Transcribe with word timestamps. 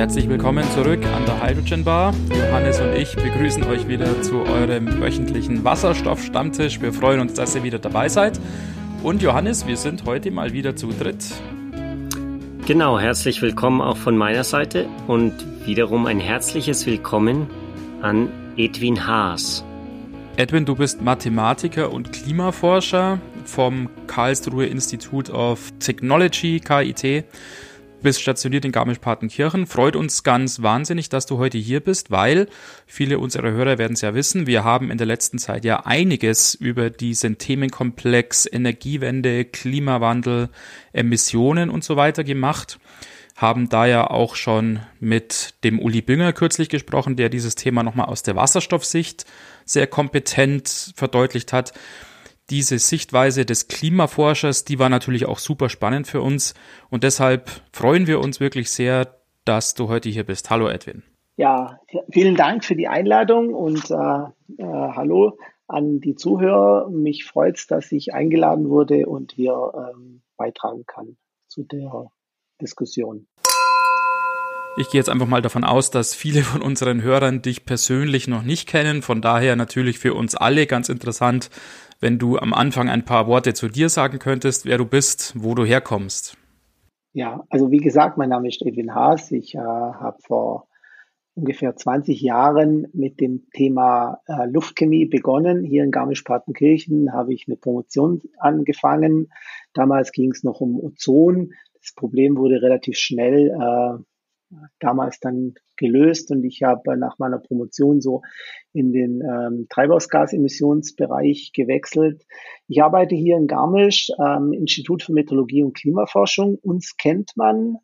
Herzlich 0.00 0.30
willkommen 0.30 0.64
zurück 0.70 1.04
an 1.04 1.26
der 1.26 1.46
Hydrogen 1.46 1.84
Bar. 1.84 2.14
Johannes 2.30 2.80
und 2.80 2.94
ich 2.94 3.14
begrüßen 3.16 3.62
euch 3.64 3.86
wieder 3.86 4.22
zu 4.22 4.40
eurem 4.44 4.98
wöchentlichen 4.98 5.62
Wasserstoff-Stammtisch. 5.62 6.80
Wir 6.80 6.94
freuen 6.94 7.20
uns, 7.20 7.34
dass 7.34 7.54
ihr 7.54 7.64
wieder 7.64 7.78
dabei 7.78 8.08
seid. 8.08 8.40
Und 9.02 9.20
Johannes, 9.20 9.66
wir 9.66 9.76
sind 9.76 10.06
heute 10.06 10.30
mal 10.30 10.54
wieder 10.54 10.74
zu 10.74 10.88
dritt. 10.88 11.22
Genau, 12.66 12.98
herzlich 12.98 13.42
willkommen 13.42 13.82
auch 13.82 13.98
von 13.98 14.16
meiner 14.16 14.42
Seite 14.42 14.88
und 15.06 15.34
wiederum 15.66 16.06
ein 16.06 16.18
herzliches 16.18 16.86
Willkommen 16.86 17.46
an 18.00 18.30
Edwin 18.56 19.06
Haas. 19.06 19.62
Edwin, 20.38 20.64
du 20.64 20.76
bist 20.76 21.02
Mathematiker 21.02 21.92
und 21.92 22.10
Klimaforscher 22.10 23.20
vom 23.44 23.90
Karlsruhe 24.06 24.64
Institute 24.64 25.30
of 25.30 25.70
Technology, 25.78 26.58
KIT 26.58 27.26
bist 28.00 28.20
stationiert 28.20 28.64
in 28.64 28.72
Garmisch-Partenkirchen. 28.72 29.66
Freut 29.66 29.96
uns 29.96 30.22
ganz 30.22 30.62
wahnsinnig, 30.62 31.08
dass 31.08 31.26
du 31.26 31.38
heute 31.38 31.58
hier 31.58 31.80
bist, 31.80 32.10
weil 32.10 32.48
viele 32.86 33.18
unserer 33.18 33.50
Hörer 33.50 33.78
werden 33.78 33.94
es 33.94 34.00
ja 34.00 34.14
wissen, 34.14 34.46
wir 34.46 34.64
haben 34.64 34.90
in 34.90 34.98
der 34.98 35.06
letzten 35.06 35.38
Zeit 35.38 35.64
ja 35.64 35.86
einiges 35.86 36.54
über 36.54 36.90
diesen 36.90 37.38
Themenkomplex 37.38 38.48
Energiewende, 38.50 39.44
Klimawandel, 39.44 40.48
Emissionen 40.92 41.70
und 41.70 41.84
so 41.84 41.96
weiter 41.96 42.24
gemacht. 42.24 42.78
Haben 43.36 43.68
da 43.68 43.86
ja 43.86 44.10
auch 44.10 44.34
schon 44.34 44.80
mit 44.98 45.54
dem 45.64 45.78
Uli 45.78 46.02
Bünger 46.02 46.32
kürzlich 46.32 46.68
gesprochen, 46.68 47.16
der 47.16 47.28
dieses 47.28 47.54
Thema 47.54 47.82
nochmal 47.82 48.06
aus 48.06 48.22
der 48.22 48.36
Wasserstoffsicht 48.36 49.24
sehr 49.64 49.86
kompetent 49.86 50.92
verdeutlicht 50.96 51.52
hat 51.52 51.72
diese 52.50 52.78
Sichtweise 52.78 53.46
des 53.46 53.68
Klimaforschers, 53.68 54.64
die 54.64 54.78
war 54.78 54.88
natürlich 54.88 55.26
auch 55.26 55.38
super 55.38 55.68
spannend 55.68 56.06
für 56.06 56.20
uns 56.20 56.54
und 56.90 57.04
deshalb 57.04 57.48
freuen 57.72 58.06
wir 58.06 58.20
uns 58.20 58.40
wirklich 58.40 58.70
sehr, 58.70 59.20
dass 59.44 59.74
du 59.74 59.88
heute 59.88 60.08
hier 60.08 60.24
bist. 60.24 60.50
Hallo 60.50 60.68
Edwin. 60.68 61.02
Ja, 61.36 61.80
vielen 62.10 62.34
Dank 62.34 62.64
für 62.64 62.76
die 62.76 62.88
Einladung 62.88 63.54
und 63.54 63.90
äh, 63.90 63.94
äh, 63.94 64.64
hallo 64.64 65.38
an 65.68 66.00
die 66.00 66.16
Zuhörer. 66.16 66.90
Mich 66.90 67.24
freut 67.24 67.56
es, 67.56 67.66
dass 67.66 67.90
ich 67.92 68.12
eingeladen 68.12 68.68
wurde 68.68 69.06
und 69.06 69.32
hier 69.32 69.72
ähm, 69.74 70.22
beitragen 70.36 70.84
kann 70.86 71.16
zu 71.46 71.62
der 71.62 72.10
Diskussion. 72.60 73.26
Ich 74.76 74.90
gehe 74.90 75.00
jetzt 75.00 75.08
einfach 75.08 75.26
mal 75.26 75.42
davon 75.42 75.64
aus, 75.64 75.90
dass 75.90 76.14
viele 76.14 76.42
von 76.42 76.62
unseren 76.62 77.02
Hörern 77.02 77.42
dich 77.42 77.64
persönlich 77.64 78.28
noch 78.28 78.42
nicht 78.42 78.68
kennen. 78.68 79.02
Von 79.02 79.20
daher 79.20 79.56
natürlich 79.56 79.98
für 79.98 80.14
uns 80.14 80.34
alle 80.34 80.66
ganz 80.66 80.88
interessant, 80.88 81.50
wenn 82.00 82.18
du 82.18 82.38
am 82.38 82.54
Anfang 82.54 82.88
ein 82.88 83.04
paar 83.04 83.26
Worte 83.26 83.54
zu 83.54 83.68
dir 83.68 83.88
sagen 83.88 84.18
könntest, 84.18 84.64
wer 84.66 84.78
du 84.78 84.86
bist, 84.86 85.34
wo 85.36 85.54
du 85.54 85.64
herkommst. 85.64 86.36
Ja, 87.12 87.44
also 87.50 87.70
wie 87.70 87.78
gesagt, 87.78 88.16
mein 88.16 88.30
Name 88.30 88.48
ist 88.48 88.62
Edwin 88.62 88.94
Haas. 88.94 89.30
Ich 89.32 89.54
äh, 89.54 89.58
habe 89.58 90.16
vor 90.22 90.68
ungefähr 91.34 91.74
20 91.76 92.20
Jahren 92.20 92.86
mit 92.92 93.20
dem 93.20 93.46
Thema 93.52 94.20
äh, 94.26 94.46
Luftchemie 94.46 95.06
begonnen. 95.06 95.64
Hier 95.64 95.84
in 95.84 95.90
Garmisch-Partenkirchen 95.90 97.12
habe 97.12 97.34
ich 97.34 97.46
eine 97.46 97.56
Promotion 97.56 98.22
angefangen. 98.38 99.28
Damals 99.72 100.12
ging 100.12 100.30
es 100.30 100.42
noch 100.42 100.60
um 100.60 100.78
Ozon. 100.78 101.52
Das 101.80 101.94
Problem 101.94 102.36
wurde 102.36 102.62
relativ 102.62 102.96
schnell 102.96 103.48
äh, 103.48 104.02
damals 104.78 105.20
dann 105.20 105.54
gelöst 105.76 106.30
und 106.30 106.44
ich 106.44 106.62
habe 106.62 106.96
nach 106.96 107.18
meiner 107.18 107.38
Promotion 107.38 108.00
so 108.00 108.22
in 108.72 108.92
den 108.92 109.22
ähm, 109.22 109.66
Treibhausgasemissionsbereich 109.70 111.52
gewechselt. 111.54 112.24
Ich 112.68 112.82
arbeite 112.82 113.14
hier 113.14 113.36
in 113.36 113.46
Garmisch, 113.46 114.10
ähm, 114.18 114.52
Institut 114.52 115.02
für 115.02 115.12
Meteorologie 115.12 115.62
und 115.62 115.76
Klimaforschung. 115.76 116.56
Uns 116.56 116.96
kennt 116.96 117.32
man 117.36 117.76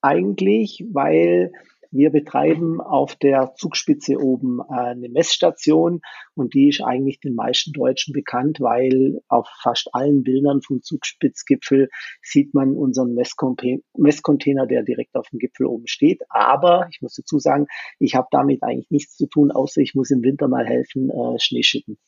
eigentlich, 0.00 0.84
weil 0.92 1.52
wir 1.92 2.10
betreiben 2.10 2.80
auf 2.80 3.14
der 3.16 3.52
Zugspitze 3.56 4.18
oben 4.18 4.62
eine 4.62 5.10
Messstation 5.10 6.00
und 6.34 6.54
die 6.54 6.70
ist 6.70 6.82
eigentlich 6.82 7.20
den 7.20 7.34
meisten 7.34 7.72
Deutschen 7.72 8.14
bekannt, 8.14 8.60
weil 8.60 9.20
auf 9.28 9.46
fast 9.62 9.94
allen 9.94 10.22
Bildern 10.22 10.62
vom 10.62 10.82
Zugspitzgipfel 10.82 11.90
sieht 12.22 12.54
man 12.54 12.74
unseren 12.76 13.14
Messcontainer, 13.14 14.66
der 14.66 14.82
direkt 14.82 15.14
auf 15.16 15.28
dem 15.28 15.38
Gipfel 15.38 15.66
oben 15.66 15.86
steht. 15.86 16.22
Aber 16.30 16.88
ich 16.90 17.02
muss 17.02 17.14
dazu 17.14 17.38
sagen, 17.38 17.66
ich 17.98 18.14
habe 18.14 18.28
damit 18.30 18.62
eigentlich 18.62 18.90
nichts 18.90 19.16
zu 19.16 19.26
tun, 19.26 19.50
außer 19.50 19.82
ich 19.82 19.94
muss 19.94 20.10
im 20.10 20.22
Winter 20.22 20.48
mal 20.48 20.66
helfen, 20.66 21.10
äh, 21.10 21.38
Schnee 21.38 21.62
schütten. 21.62 21.98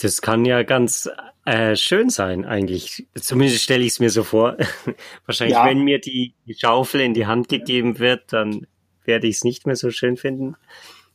Das 0.00 0.22
kann 0.22 0.44
ja 0.44 0.62
ganz 0.62 1.10
äh, 1.44 1.74
schön 1.74 2.08
sein, 2.08 2.44
eigentlich. 2.44 3.06
Zumindest 3.14 3.64
stelle 3.64 3.82
ich 3.82 3.92
es 3.92 4.00
mir 4.00 4.10
so 4.10 4.22
vor. 4.22 4.56
Wahrscheinlich, 5.26 5.56
ja. 5.56 5.66
wenn 5.66 5.80
mir 5.82 5.98
die 5.98 6.34
Schaufel 6.56 7.00
in 7.00 7.14
die 7.14 7.26
Hand 7.26 7.48
gegeben 7.48 7.98
wird, 7.98 8.32
dann 8.32 8.66
werde 9.08 9.26
ich 9.26 9.36
es 9.36 9.44
nicht 9.44 9.66
mehr 9.66 9.74
so 9.74 9.90
schön 9.90 10.16
finden. 10.16 10.54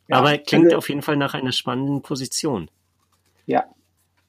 Ja, 0.09 0.17
Aber 0.17 0.37
klingt 0.37 0.65
also, 0.65 0.77
auf 0.77 0.89
jeden 0.89 1.01
Fall 1.01 1.15
nach 1.15 1.33
einer 1.33 1.53
spannenden 1.53 2.01
Position. 2.01 2.69
Ja, 3.45 3.65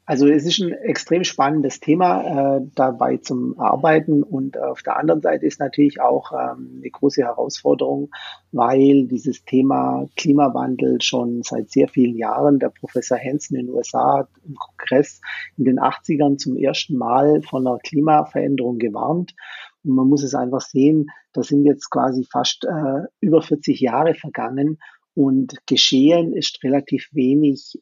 also 0.07 0.29
es 0.29 0.45
ist 0.45 0.61
ein 0.61 0.73
extrem 0.73 1.25
spannendes 1.25 1.81
Thema 1.81 2.59
äh, 2.59 2.61
dabei 2.75 3.17
zum 3.17 3.59
Arbeiten 3.59 4.23
und 4.23 4.59
auf 4.59 4.83
der 4.83 4.99
anderen 4.99 5.23
Seite 5.23 5.47
ist 5.47 5.61
natürlich 5.61 5.99
auch 5.99 6.31
ähm, 6.33 6.75
eine 6.77 6.91
große 6.91 7.23
Herausforderung, 7.23 8.11
weil 8.53 9.07
dieses 9.07 9.47
Thema 9.47 10.07
Klimawandel 10.15 11.01
schon 11.01 11.43
seit 11.43 11.71
sehr 11.71 11.89
vielen 11.89 12.19
Jahren, 12.19 12.59
der 12.59 12.69
Professor 12.69 13.19
Hansen 13.19 13.57
in 13.57 13.67
den 13.67 13.75
USA 13.75 14.29
im 14.47 14.57
Kongress 14.57 15.23
in 15.57 15.65
den 15.65 15.81
80ern 15.81 16.37
zum 16.37 16.57
ersten 16.59 16.99
Mal 16.99 17.41
von 17.41 17.67
einer 17.67 17.79
Klimaveränderung 17.79 18.79
gewarnt 18.79 19.35
man 19.85 20.09
muss 20.09 20.23
es 20.23 20.35
einfach 20.35 20.63
sehen, 20.63 21.11
da 21.33 21.43
sind 21.43 21.65
jetzt 21.65 21.91
quasi 21.91 22.25
fast 22.31 22.65
äh, 22.65 23.03
über 23.21 23.43
40 23.43 23.81
Jahre 23.81 24.15
vergangen 24.15 24.79
und 25.15 25.55
geschehen 25.67 26.33
ist 26.33 26.63
relativ 26.65 27.09
wenig 27.13 27.79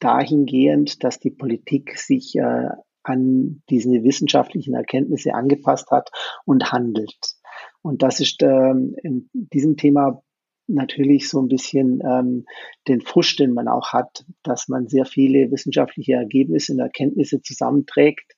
dahingehend, 0.00 1.04
dass 1.04 1.18
die 1.18 1.30
Politik 1.30 1.98
sich 1.98 2.34
äh, 2.36 2.68
an 3.04 3.62
diese 3.70 4.02
wissenschaftlichen 4.02 4.74
Erkenntnisse 4.74 5.34
angepasst 5.34 5.90
hat 5.90 6.10
und 6.44 6.72
handelt. 6.72 7.36
Und 7.82 8.02
das 8.02 8.20
ist 8.20 8.42
ähm, 8.42 8.96
in 9.02 9.28
diesem 9.32 9.76
Thema 9.76 10.22
natürlich 10.66 11.28
so 11.28 11.40
ein 11.40 11.48
bisschen 11.48 12.00
ähm, 12.02 12.46
den 12.88 13.02
Fusch, 13.02 13.36
den 13.36 13.52
man 13.52 13.68
auch 13.68 13.92
hat, 13.92 14.24
dass 14.42 14.68
man 14.68 14.88
sehr 14.88 15.04
viele 15.04 15.50
wissenschaftliche 15.50 16.14
Ergebnisse 16.14 16.72
und 16.72 16.78
Erkenntnisse 16.78 17.42
zusammenträgt 17.42 18.34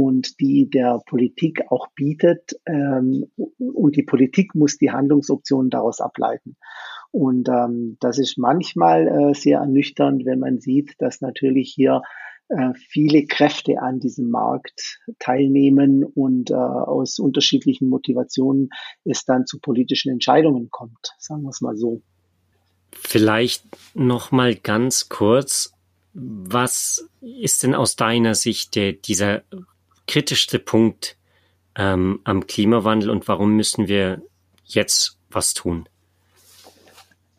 und 0.00 0.40
die 0.40 0.70
der 0.70 1.02
Politik 1.04 1.60
auch 1.68 1.88
bietet. 1.94 2.58
Ähm, 2.64 3.30
und 3.58 3.96
die 3.96 4.02
Politik 4.02 4.54
muss 4.54 4.78
die 4.78 4.90
Handlungsoptionen 4.90 5.68
daraus 5.68 6.00
ableiten. 6.00 6.56
Und 7.10 7.50
ähm, 7.50 7.98
das 8.00 8.18
ist 8.18 8.38
manchmal 8.38 9.08
äh, 9.08 9.34
sehr 9.34 9.58
ernüchternd, 9.58 10.24
wenn 10.24 10.38
man 10.38 10.58
sieht, 10.58 10.94
dass 11.00 11.20
natürlich 11.20 11.74
hier 11.74 12.00
äh, 12.48 12.72
viele 12.74 13.26
Kräfte 13.26 13.82
an 13.82 14.00
diesem 14.00 14.30
Markt 14.30 15.00
teilnehmen 15.18 16.02
und 16.02 16.50
äh, 16.50 16.54
aus 16.54 17.18
unterschiedlichen 17.18 17.90
Motivationen 17.90 18.70
es 19.04 19.26
dann 19.26 19.44
zu 19.44 19.58
politischen 19.58 20.10
Entscheidungen 20.10 20.70
kommt, 20.70 21.12
sagen 21.18 21.42
wir 21.42 21.50
es 21.50 21.60
mal 21.60 21.76
so. 21.76 22.00
Vielleicht 22.92 23.64
noch 23.94 24.32
mal 24.32 24.54
ganz 24.54 25.10
kurz, 25.10 25.74
was 26.14 27.06
ist 27.20 27.62
denn 27.62 27.74
aus 27.74 27.96
deiner 27.96 28.34
Sicht 28.34 28.74
der, 28.74 28.94
dieser 28.94 29.42
kritischste 30.10 30.58
Punkt 30.58 31.16
ähm, 31.76 32.20
am 32.24 32.48
Klimawandel 32.48 33.10
und 33.10 33.28
warum 33.28 33.54
müssen 33.54 33.86
wir 33.86 34.20
jetzt 34.64 35.20
was 35.30 35.54
tun? 35.54 35.88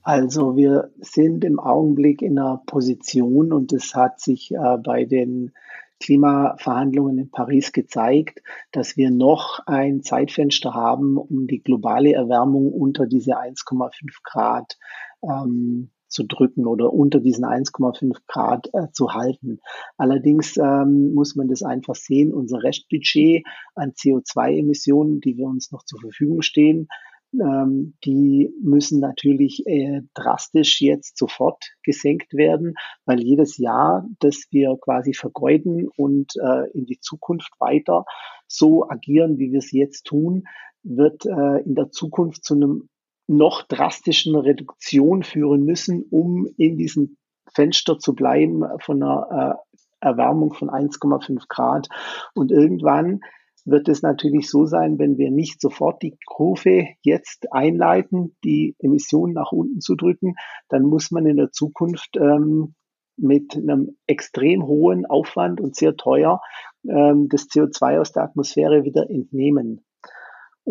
Also 0.03 0.55
wir 0.55 0.89
sind 1.01 1.43
im 1.43 1.59
Augenblick 1.59 2.21
in 2.21 2.39
einer 2.39 2.63
Position 2.65 3.51
und 3.51 3.73
es 3.73 3.93
hat 3.93 4.21
sich 4.21 4.51
äh, 4.51 4.77
bei 4.77 5.03
den 5.03 5.51
Klimaverhandlungen 5.99 7.17
in 7.19 7.29
Paris 7.29 7.73
gezeigt, 7.73 8.41
dass 8.71 8.95
wir 8.95 9.11
noch 9.11 9.59
ein 9.67 10.01
Zeitfenster 10.01 10.73
haben, 10.73 11.17
um 11.17 11.47
die 11.47 11.61
globale 11.61 12.13
Erwärmung 12.13 12.71
unter 12.71 13.05
diese 13.05 13.37
1,5 13.37 13.91
Grad 14.23 14.77
ähm, 15.21 15.91
zu 16.11 16.23
drücken 16.23 16.67
oder 16.67 16.93
unter 16.93 17.19
diesen 17.19 17.45
1,5 17.45 18.17
Grad 18.27 18.69
äh, 18.73 18.91
zu 18.91 19.13
halten. 19.13 19.59
Allerdings 19.97 20.57
ähm, 20.57 21.13
muss 21.13 21.35
man 21.35 21.47
das 21.47 21.63
einfach 21.63 21.95
sehen, 21.95 22.33
unser 22.33 22.61
Restbudget 22.61 23.43
an 23.75 23.91
CO2-Emissionen, 23.91 25.21
die 25.21 25.37
wir 25.37 25.47
uns 25.47 25.71
noch 25.71 25.83
zur 25.83 25.99
Verfügung 26.01 26.41
stehen, 26.41 26.87
ähm, 27.33 27.93
die 28.03 28.53
müssen 28.61 28.99
natürlich 28.99 29.65
äh, 29.65 30.01
drastisch 30.13 30.81
jetzt 30.81 31.17
sofort 31.17 31.63
gesenkt 31.83 32.33
werden, 32.33 32.75
weil 33.05 33.21
jedes 33.21 33.57
Jahr, 33.57 34.05
das 34.19 34.47
wir 34.51 34.77
quasi 34.81 35.13
vergeuden 35.13 35.87
und 35.95 36.33
äh, 36.35 36.69
in 36.71 36.85
die 36.85 36.99
Zukunft 36.99 37.51
weiter 37.59 38.05
so 38.47 38.89
agieren, 38.89 39.37
wie 39.37 39.51
wir 39.51 39.59
es 39.59 39.71
jetzt 39.71 40.03
tun, 40.05 40.43
wird 40.83 41.25
äh, 41.25 41.61
in 41.63 41.75
der 41.75 41.91
Zukunft 41.91 42.43
zu 42.43 42.55
einem 42.55 42.89
noch 43.31 43.63
drastischen 43.63 44.35
Reduktion 44.35 45.23
führen 45.23 45.63
müssen, 45.63 46.03
um 46.09 46.47
in 46.57 46.77
diesem 46.77 47.17
Fenster 47.53 47.97
zu 47.97 48.13
bleiben 48.13 48.63
von 48.79 49.01
einer 49.01 49.57
äh, 50.01 50.05
Erwärmung 50.05 50.53
von 50.53 50.69
1,5 50.69 51.45
Grad. 51.47 51.87
Und 52.33 52.51
irgendwann 52.51 53.21
wird 53.65 53.87
es 53.89 54.01
natürlich 54.01 54.49
so 54.49 54.65
sein, 54.65 54.97
wenn 54.99 55.17
wir 55.17 55.31
nicht 55.31 55.61
sofort 55.61 56.01
die 56.01 56.17
Kurve 56.25 56.87
jetzt 57.03 57.51
einleiten, 57.53 58.35
die 58.43 58.75
Emissionen 58.79 59.33
nach 59.33 59.51
unten 59.51 59.79
zu 59.81 59.95
drücken, 59.95 60.35
dann 60.69 60.83
muss 60.83 61.11
man 61.11 61.25
in 61.25 61.37
der 61.37 61.51
Zukunft 61.51 62.17
ähm, 62.17 62.73
mit 63.17 63.55
einem 63.55 63.97
extrem 64.07 64.65
hohen 64.65 65.05
Aufwand 65.05 65.61
und 65.61 65.75
sehr 65.75 65.95
teuer 65.95 66.41
ähm, 66.87 67.27
das 67.29 67.43
CO2 67.43 67.99
aus 67.99 68.11
der 68.11 68.23
Atmosphäre 68.23 68.83
wieder 68.83 69.09
entnehmen. 69.09 69.85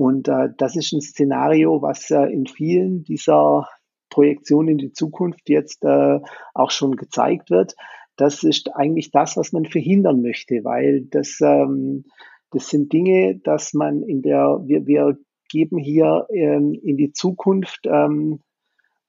Und 0.00 0.28
äh, 0.28 0.48
das 0.56 0.76
ist 0.76 0.94
ein 0.94 1.02
Szenario, 1.02 1.82
was 1.82 2.10
äh, 2.10 2.22
in 2.32 2.46
vielen 2.46 3.04
dieser 3.04 3.68
Projektionen 4.08 4.68
in 4.68 4.78
die 4.78 4.92
Zukunft 4.92 5.50
jetzt 5.50 5.84
äh, 5.84 6.20
auch 6.54 6.70
schon 6.70 6.96
gezeigt 6.96 7.50
wird. 7.50 7.74
Das 8.16 8.42
ist 8.42 8.74
eigentlich 8.74 9.10
das, 9.10 9.36
was 9.36 9.52
man 9.52 9.66
verhindern 9.66 10.22
möchte, 10.22 10.64
weil 10.64 11.02
das, 11.10 11.38
ähm, 11.42 12.04
das 12.50 12.70
sind 12.70 12.94
Dinge, 12.94 13.40
dass 13.44 13.74
man 13.74 14.02
in 14.02 14.22
der, 14.22 14.62
wir, 14.64 14.86
wir 14.86 15.18
geben 15.50 15.76
hier 15.76 16.26
ähm, 16.32 16.72
in 16.82 16.96
die 16.96 17.12
Zukunft 17.12 17.80
ähm, 17.84 18.40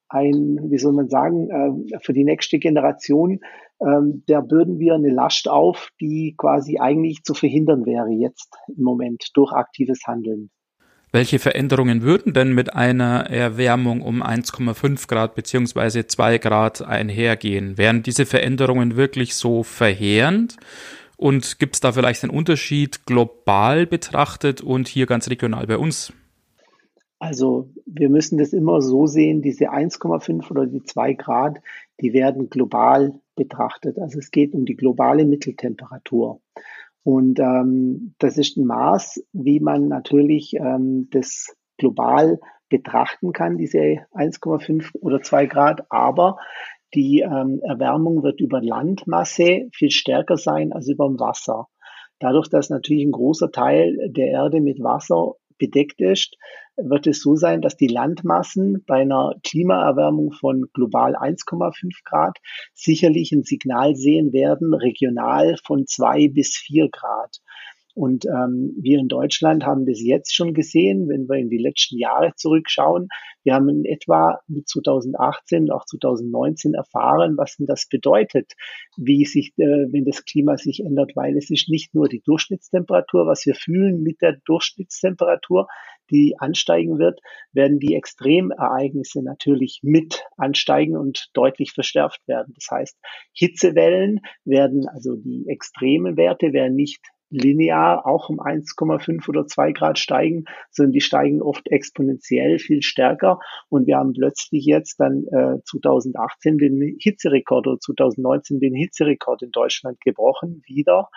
ein, 0.09 0.59
wie 0.71 0.77
soll 0.77 0.91
man 0.91 1.07
sagen, 1.07 1.49
äh, 1.91 1.99
für 2.01 2.11
die 2.11 2.25
nächste 2.25 2.59
Generation, 2.59 3.39
ähm, 3.79 4.25
der 4.27 4.41
bürden 4.41 4.77
wir 4.77 4.95
eine 4.95 5.09
Last 5.09 5.47
auf, 5.47 5.87
die 6.01 6.35
quasi 6.37 6.79
eigentlich 6.79 7.23
zu 7.23 7.33
verhindern 7.33 7.85
wäre 7.85 8.09
jetzt 8.09 8.53
im 8.67 8.83
Moment 8.83 9.29
durch 9.35 9.53
aktives 9.53 10.01
Handeln. 10.05 10.51
Welche 11.13 11.39
Veränderungen 11.39 12.03
würden 12.03 12.33
denn 12.33 12.53
mit 12.53 12.73
einer 12.73 13.29
Erwärmung 13.29 14.01
um 14.01 14.23
1,5 14.23 15.09
Grad 15.09 15.35
beziehungsweise 15.35 16.07
2 16.07 16.37
Grad 16.37 16.81
einhergehen? 16.81 17.77
Wären 17.77 18.01
diese 18.01 18.25
Veränderungen 18.25 18.95
wirklich 18.95 19.35
so 19.35 19.63
verheerend? 19.63 20.55
Und 21.17 21.59
gibt 21.59 21.75
es 21.75 21.81
da 21.81 21.91
vielleicht 21.91 22.23
einen 22.23 22.31
Unterschied 22.31 23.05
global 23.05 23.85
betrachtet 23.85 24.61
und 24.61 24.87
hier 24.87 25.05
ganz 25.05 25.29
regional 25.29 25.67
bei 25.67 25.77
uns? 25.77 26.13
Also 27.19 27.69
wir 27.85 28.09
müssen 28.09 28.37
das 28.37 28.53
immer 28.53 28.81
so 28.81 29.05
sehen, 29.05 29.41
diese 29.41 29.69
1,5 29.69 30.49
oder 30.49 30.65
die 30.65 30.81
2 30.81 31.13
Grad, 31.13 31.57
die 31.99 32.13
werden 32.13 32.49
global 32.49 33.19
betrachtet. 33.35 33.99
Also 33.99 34.17
es 34.17 34.31
geht 34.31 34.53
um 34.53 34.65
die 34.65 34.77
globale 34.77 35.25
Mitteltemperatur. 35.25 36.39
Und 37.03 37.39
ähm, 37.39 38.13
das 38.19 38.37
ist 38.37 38.57
ein 38.57 38.65
Maß, 38.65 39.23
wie 39.33 39.59
man 39.59 39.87
natürlich 39.87 40.53
ähm, 40.53 41.07
das 41.11 41.55
global 41.77 42.39
betrachten 42.69 43.33
kann, 43.33 43.57
diese 43.57 43.79
1,5 44.13 44.91
oder 45.01 45.21
2 45.21 45.47
Grad. 45.47 45.85
Aber 45.89 46.37
die 46.93 47.21
ähm, 47.21 47.61
Erwärmung 47.63 48.23
wird 48.23 48.39
über 48.39 48.61
Landmasse 48.61 49.69
viel 49.73 49.91
stärker 49.91 50.37
sein 50.37 50.73
als 50.73 50.89
über 50.89 51.07
dem 51.07 51.19
Wasser. 51.19 51.67
Dadurch, 52.19 52.49
dass 52.49 52.69
natürlich 52.69 53.05
ein 53.05 53.11
großer 53.11 53.51
Teil 53.51 53.97
der 54.09 54.27
Erde 54.27 54.61
mit 54.61 54.79
Wasser 54.83 55.33
bedeckt 55.57 56.01
ist, 56.01 56.37
wird 56.83 57.07
es 57.07 57.21
so 57.21 57.35
sein, 57.35 57.61
dass 57.61 57.77
die 57.77 57.87
Landmassen 57.87 58.83
bei 58.85 59.01
einer 59.01 59.35
Klimaerwärmung 59.43 60.31
von 60.31 60.65
global 60.73 61.15
1,5 61.15 62.03
Grad 62.03 62.37
sicherlich 62.73 63.31
ein 63.31 63.43
Signal 63.43 63.95
sehen 63.95 64.33
werden, 64.33 64.73
regional 64.73 65.57
von 65.65 65.85
zwei 65.87 66.27
bis 66.27 66.57
vier 66.57 66.89
Grad. 66.89 67.39
Und 67.93 68.25
ähm, 68.25 68.73
wir 68.79 68.99
in 68.99 69.09
Deutschland 69.09 69.65
haben 69.65 69.85
das 69.85 70.01
jetzt 70.01 70.33
schon 70.33 70.53
gesehen, 70.53 71.09
wenn 71.09 71.27
wir 71.27 71.37
in 71.37 71.49
die 71.49 71.57
letzten 71.57 71.97
Jahre 71.97 72.33
zurückschauen. 72.35 73.09
Wir 73.43 73.53
haben 73.53 73.67
in 73.69 73.85
etwa 73.85 74.39
mit 74.47 74.69
2018 74.69 75.63
und 75.63 75.71
auch 75.71 75.85
2019 75.85 76.73
erfahren, 76.73 77.35
was 77.37 77.57
denn 77.57 77.65
das 77.65 77.87
bedeutet, 77.87 78.53
wie 78.97 79.25
sich, 79.25 79.53
äh, 79.57 79.87
wenn 79.91 80.05
das 80.05 80.23
Klima 80.23 80.57
sich 80.57 80.83
ändert, 80.85 81.15
weil 81.15 81.37
es 81.37 81.49
ist 81.49 81.67
nicht 81.67 81.93
nur 81.93 82.07
die 82.07 82.21
Durchschnittstemperatur, 82.21 83.27
was 83.27 83.45
wir 83.45 83.55
fühlen 83.55 84.03
mit 84.03 84.21
der 84.21 84.37
Durchschnittstemperatur, 84.45 85.67
die 86.11 86.35
ansteigen 86.37 86.99
wird, 86.99 87.19
werden 87.53 87.79
die 87.79 87.95
Extremereignisse 87.95 89.23
natürlich 89.23 89.79
mit 89.81 90.23
ansteigen 90.37 90.97
und 90.97 91.29
deutlich 91.33 91.71
verstärkt 91.71 92.27
werden. 92.27 92.53
Das 92.55 92.67
heißt, 92.69 92.97
Hitzewellen 93.33 94.19
werden, 94.45 94.87
also 94.87 95.15
die 95.15 95.45
extremen 95.47 96.17
Werte 96.17 96.53
werden 96.53 96.75
nicht 96.75 97.01
linear 97.31 98.05
auch 98.05 98.29
um 98.29 98.39
1,5 98.39 99.27
oder 99.29 99.47
2 99.47 99.71
Grad 99.71 99.97
steigen, 99.97 100.45
sondern 100.69 100.91
die 100.91 101.01
steigen 101.01 101.41
oft 101.41 101.65
exponentiell 101.71 102.59
viel 102.59 102.81
stärker. 102.81 103.39
Und 103.69 103.87
wir 103.87 103.97
haben 103.97 104.13
plötzlich 104.13 104.65
jetzt 104.65 104.99
dann 104.99 105.25
äh, 105.31 105.61
2018 105.63 106.57
den 106.57 106.97
Hitzerekord 106.99 107.67
oder 107.67 107.79
2019 107.79 108.59
den 108.59 108.75
Hitzerekord 108.75 109.41
in 109.41 109.51
Deutschland 109.51 109.99
gebrochen 110.01 110.61
wieder. 110.65 111.09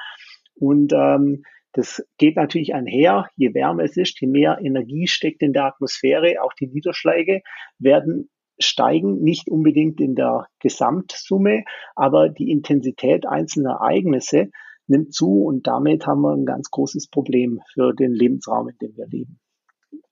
Und 0.54 0.92
ähm, 0.94 1.42
das 1.74 2.06
geht 2.18 2.36
natürlich 2.36 2.72
einher. 2.72 3.28
Je 3.36 3.52
wärmer 3.52 3.82
es 3.82 3.96
ist, 3.96 4.20
je 4.20 4.28
mehr 4.28 4.58
Energie 4.60 5.08
steckt 5.08 5.42
in 5.42 5.52
der 5.52 5.64
Atmosphäre. 5.64 6.40
Auch 6.40 6.52
die 6.52 6.68
Niederschläge 6.68 7.42
werden 7.78 8.30
steigen, 8.60 9.20
nicht 9.22 9.48
unbedingt 9.48 10.00
in 10.00 10.14
der 10.14 10.46
Gesamtsumme, 10.60 11.64
aber 11.96 12.28
die 12.28 12.50
Intensität 12.50 13.26
einzelner 13.26 13.72
Ereignisse 13.72 14.50
nimmt 14.86 15.12
zu 15.12 15.42
und 15.42 15.66
damit 15.66 16.06
haben 16.06 16.20
wir 16.20 16.32
ein 16.32 16.46
ganz 16.46 16.70
großes 16.70 17.08
Problem 17.08 17.60
für 17.72 17.92
den 17.92 18.12
Lebensraum, 18.12 18.68
in 18.68 18.78
dem 18.78 18.96
wir 18.96 19.08
leben. 19.08 19.40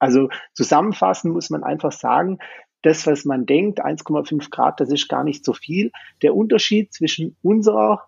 Also 0.01 0.31
zusammenfassend 0.55 1.33
muss 1.33 1.51
man 1.51 1.63
einfach 1.63 1.93
sagen, 1.93 2.39
das, 2.83 3.07
was 3.07 3.25
man 3.25 3.47
denkt, 3.47 3.85
1,5 3.85 4.51
Grad, 4.51 4.81
das 4.81 4.91
ist 4.91 5.09
gar 5.09 5.23
nicht 5.23 5.45
so 5.45 5.53
viel. 5.53 5.93
Der 6.23 6.35
Unterschied 6.35 6.93
zwischen 6.93 7.37
unserer 7.41 8.03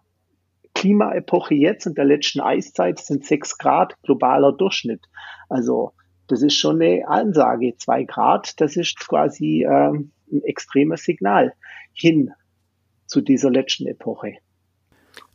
Klimaepoche 0.75 1.55
jetzt 1.55 1.87
und 1.87 1.97
der 1.97 2.05
letzten 2.05 2.41
Eiszeit 2.41 2.99
sind 2.99 3.25
6 3.25 3.59
Grad 3.59 4.01
globaler 4.03 4.53
Durchschnitt. 4.53 5.07
Also 5.49 5.93
das 6.27 6.43
ist 6.43 6.57
schon 6.57 6.81
eine 6.81 7.07
Ansage. 7.07 7.77
2 7.77 8.05
Grad, 8.05 8.61
das 8.61 8.77
ist 8.77 8.99
quasi 8.99 9.65
äh, 9.65 9.91
ein 9.91 10.43
extremes 10.43 11.05
Signal 11.05 11.53
hin 11.93 12.33
zu 13.07 13.21
dieser 13.21 13.51
letzten 13.51 13.87
Epoche. 13.87 14.39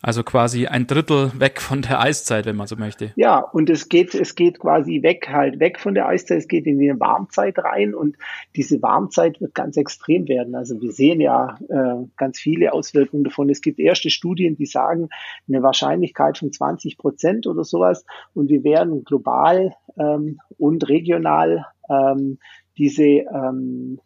Also 0.02 0.24
quasi 0.24 0.66
ein 0.66 0.88
Drittel 0.88 1.32
weg 1.38 1.60
von 1.60 1.82
der 1.82 2.00
Eiszeit, 2.00 2.46
wenn 2.46 2.56
man 2.56 2.68
so 2.68 2.78
möchte. 2.78 3.12
Ja, 3.18 3.40
und 3.40 3.70
es 3.70 3.90
geht, 3.90 4.16
es 4.16 4.36
geht 4.36 4.60
quasi 4.60 5.02
weg, 5.04 5.28
halt 5.30 5.60
weg 5.60 5.78
von 5.78 5.94
der 5.94 6.08
Eiszeit, 6.08 6.38
es 6.38 6.48
geht 6.48 6.68
in 6.68 6.80
die 6.80 6.98
Warmzeit 6.98 7.60
rein 7.60 7.94
und 7.94 8.16
diese 8.56 8.82
Warmzeit 8.82 9.42
wird 9.42 9.54
ganz 9.54 9.76
extrem 9.76 10.28
werden. 10.30 10.56
Also 10.56 10.80
wir 10.82 10.94
sehen 10.94 11.20
ja 11.20 11.60
äh, 11.68 12.06
ganz 12.16 12.40
viele 12.40 12.72
Auswirkungen 12.72 13.26
davon. 13.26 13.50
Es 13.50 13.62
gibt 13.62 13.80
erste 13.80 14.10
Studien, 14.10 14.56
die 14.56 14.66
sagen, 14.66 15.10
eine 15.50 15.62
Wahrscheinlichkeit 15.64 16.38
von 16.38 16.54
20 16.54 16.98
Prozent 16.98 17.46
oder 17.46 17.66
sowas 17.66 18.06
und 18.34 18.50
wir 18.50 18.64
werden 18.64 19.04
global 19.04 19.76
ähm, 19.98 20.40
und 20.58 20.88
regional 20.88 21.66
ähm, 21.90 22.38
diese 22.78 23.04
ähm, 23.04 24.00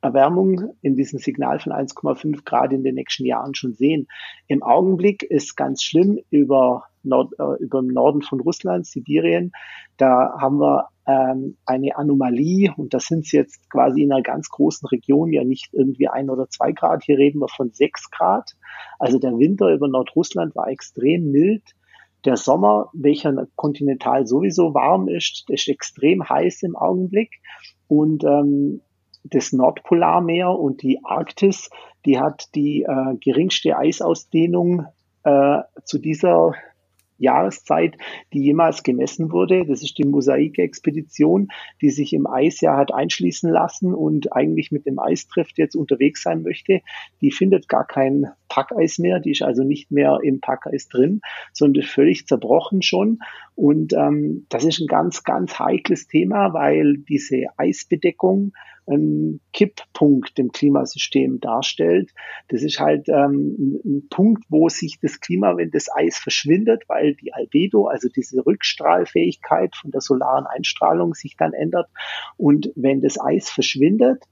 Erwärmung 0.00 0.74
in 0.82 0.96
diesem 0.96 1.18
Signal 1.18 1.58
von 1.58 1.72
1,5 1.72 2.44
Grad 2.44 2.72
in 2.72 2.84
den 2.84 2.94
nächsten 2.94 3.24
Jahren 3.24 3.54
schon 3.54 3.74
sehen. 3.74 4.06
Im 4.46 4.62
Augenblick 4.62 5.22
ist 5.22 5.56
ganz 5.56 5.82
schlimm 5.82 6.20
über, 6.30 6.84
Nord, 7.02 7.32
äh, 7.38 7.62
über 7.62 7.80
den 7.80 7.92
Norden 7.92 8.22
von 8.22 8.40
Russland, 8.40 8.86
Sibirien. 8.86 9.52
Da 9.96 10.36
haben 10.38 10.58
wir 10.58 10.88
ähm, 11.06 11.56
eine 11.64 11.96
Anomalie 11.96 12.72
und 12.76 12.92
das 12.94 13.06
sind 13.06 13.30
jetzt 13.32 13.70
quasi 13.70 14.02
in 14.02 14.12
einer 14.12 14.22
ganz 14.22 14.48
großen 14.48 14.86
Region 14.88 15.32
ja 15.32 15.44
nicht 15.44 15.68
irgendwie 15.72 16.08
ein 16.08 16.30
oder 16.30 16.48
zwei 16.48 16.72
Grad. 16.72 17.04
Hier 17.04 17.18
reden 17.18 17.40
wir 17.40 17.48
von 17.48 17.70
sechs 17.72 18.10
Grad. 18.10 18.56
Also 18.98 19.18
der 19.18 19.38
Winter 19.38 19.72
über 19.72 19.88
Nordrussland 19.88 20.54
war 20.54 20.68
extrem 20.68 21.30
mild. 21.30 21.62
Der 22.24 22.36
Sommer, 22.36 22.90
welcher 22.92 23.46
kontinental 23.54 24.26
sowieso 24.26 24.74
warm 24.74 25.06
ist, 25.08 25.44
ist 25.48 25.68
extrem 25.68 26.28
heiß 26.28 26.64
im 26.64 26.74
Augenblick. 26.74 27.40
Und 27.86 28.24
ähm, 28.24 28.80
das 29.30 29.52
Nordpolarmeer 29.52 30.50
und 30.50 30.82
die 30.82 31.00
Arktis, 31.04 31.70
die 32.04 32.18
hat 32.18 32.54
die 32.54 32.82
äh, 32.82 33.16
geringste 33.20 33.76
Eisausdehnung 33.76 34.86
äh, 35.24 35.58
zu 35.84 35.98
dieser 35.98 36.54
Jahreszeit, 37.18 37.96
die 38.32 38.42
jemals 38.42 38.82
gemessen 38.82 39.32
wurde. 39.32 39.66
Das 39.66 39.82
ist 39.82 39.98
die 39.98 40.04
Mosaik-Expedition, 40.04 41.48
die 41.80 41.90
sich 41.90 42.12
im 42.12 42.26
Eis 42.26 42.60
ja 42.60 42.76
hat 42.76 42.92
einschließen 42.92 43.50
lassen 43.50 43.94
und 43.94 44.32
eigentlich 44.32 44.70
mit 44.70 44.86
dem 44.86 44.98
Eistrift 44.98 45.58
jetzt 45.58 45.74
unterwegs 45.74 46.22
sein 46.22 46.42
möchte. 46.42 46.80
Die 47.20 47.30
findet 47.30 47.68
gar 47.68 47.86
kein 47.86 48.26
Packeis 48.48 48.98
mehr, 48.98 49.20
die 49.20 49.32
ist 49.32 49.42
also 49.42 49.64
nicht 49.64 49.90
mehr 49.90 50.18
im 50.22 50.40
Packeis 50.40 50.88
drin, 50.88 51.20
sondern 51.52 51.84
völlig 51.84 52.26
zerbrochen 52.26 52.82
schon. 52.82 53.20
Und 53.54 53.94
ähm, 53.94 54.46
das 54.48 54.64
ist 54.64 54.80
ein 54.80 54.86
ganz, 54.86 55.24
ganz 55.24 55.58
heikles 55.58 56.06
Thema, 56.08 56.52
weil 56.52 56.98
diese 56.98 57.46
Eisbedeckung 57.56 58.52
ein 58.88 59.40
Kipppunkt 59.52 60.38
im 60.38 60.52
Klimasystem 60.52 61.40
darstellt. 61.40 62.12
Das 62.48 62.62
ist 62.62 62.78
halt 62.78 63.08
ähm, 63.08 63.80
ein 63.84 64.08
Punkt, 64.08 64.44
wo 64.48 64.68
sich 64.68 64.98
das 65.00 65.20
Klima, 65.20 65.56
wenn 65.56 65.70
das 65.70 65.88
Eis 65.94 66.18
verschwindet, 66.18 66.84
weil 66.88 67.14
die 67.14 67.32
Albedo, 67.32 67.86
also 67.86 68.08
diese 68.08 68.44
Rückstrahlfähigkeit 68.46 69.74
von 69.76 69.90
der 69.90 70.00
solaren 70.00 70.46
Einstrahlung 70.46 71.14
sich 71.14 71.36
dann 71.36 71.52
ändert. 71.52 71.88
Und 72.36 72.72
wenn 72.76 73.00
das 73.00 73.20
Eis 73.20 73.50
verschwindet, 73.50 74.24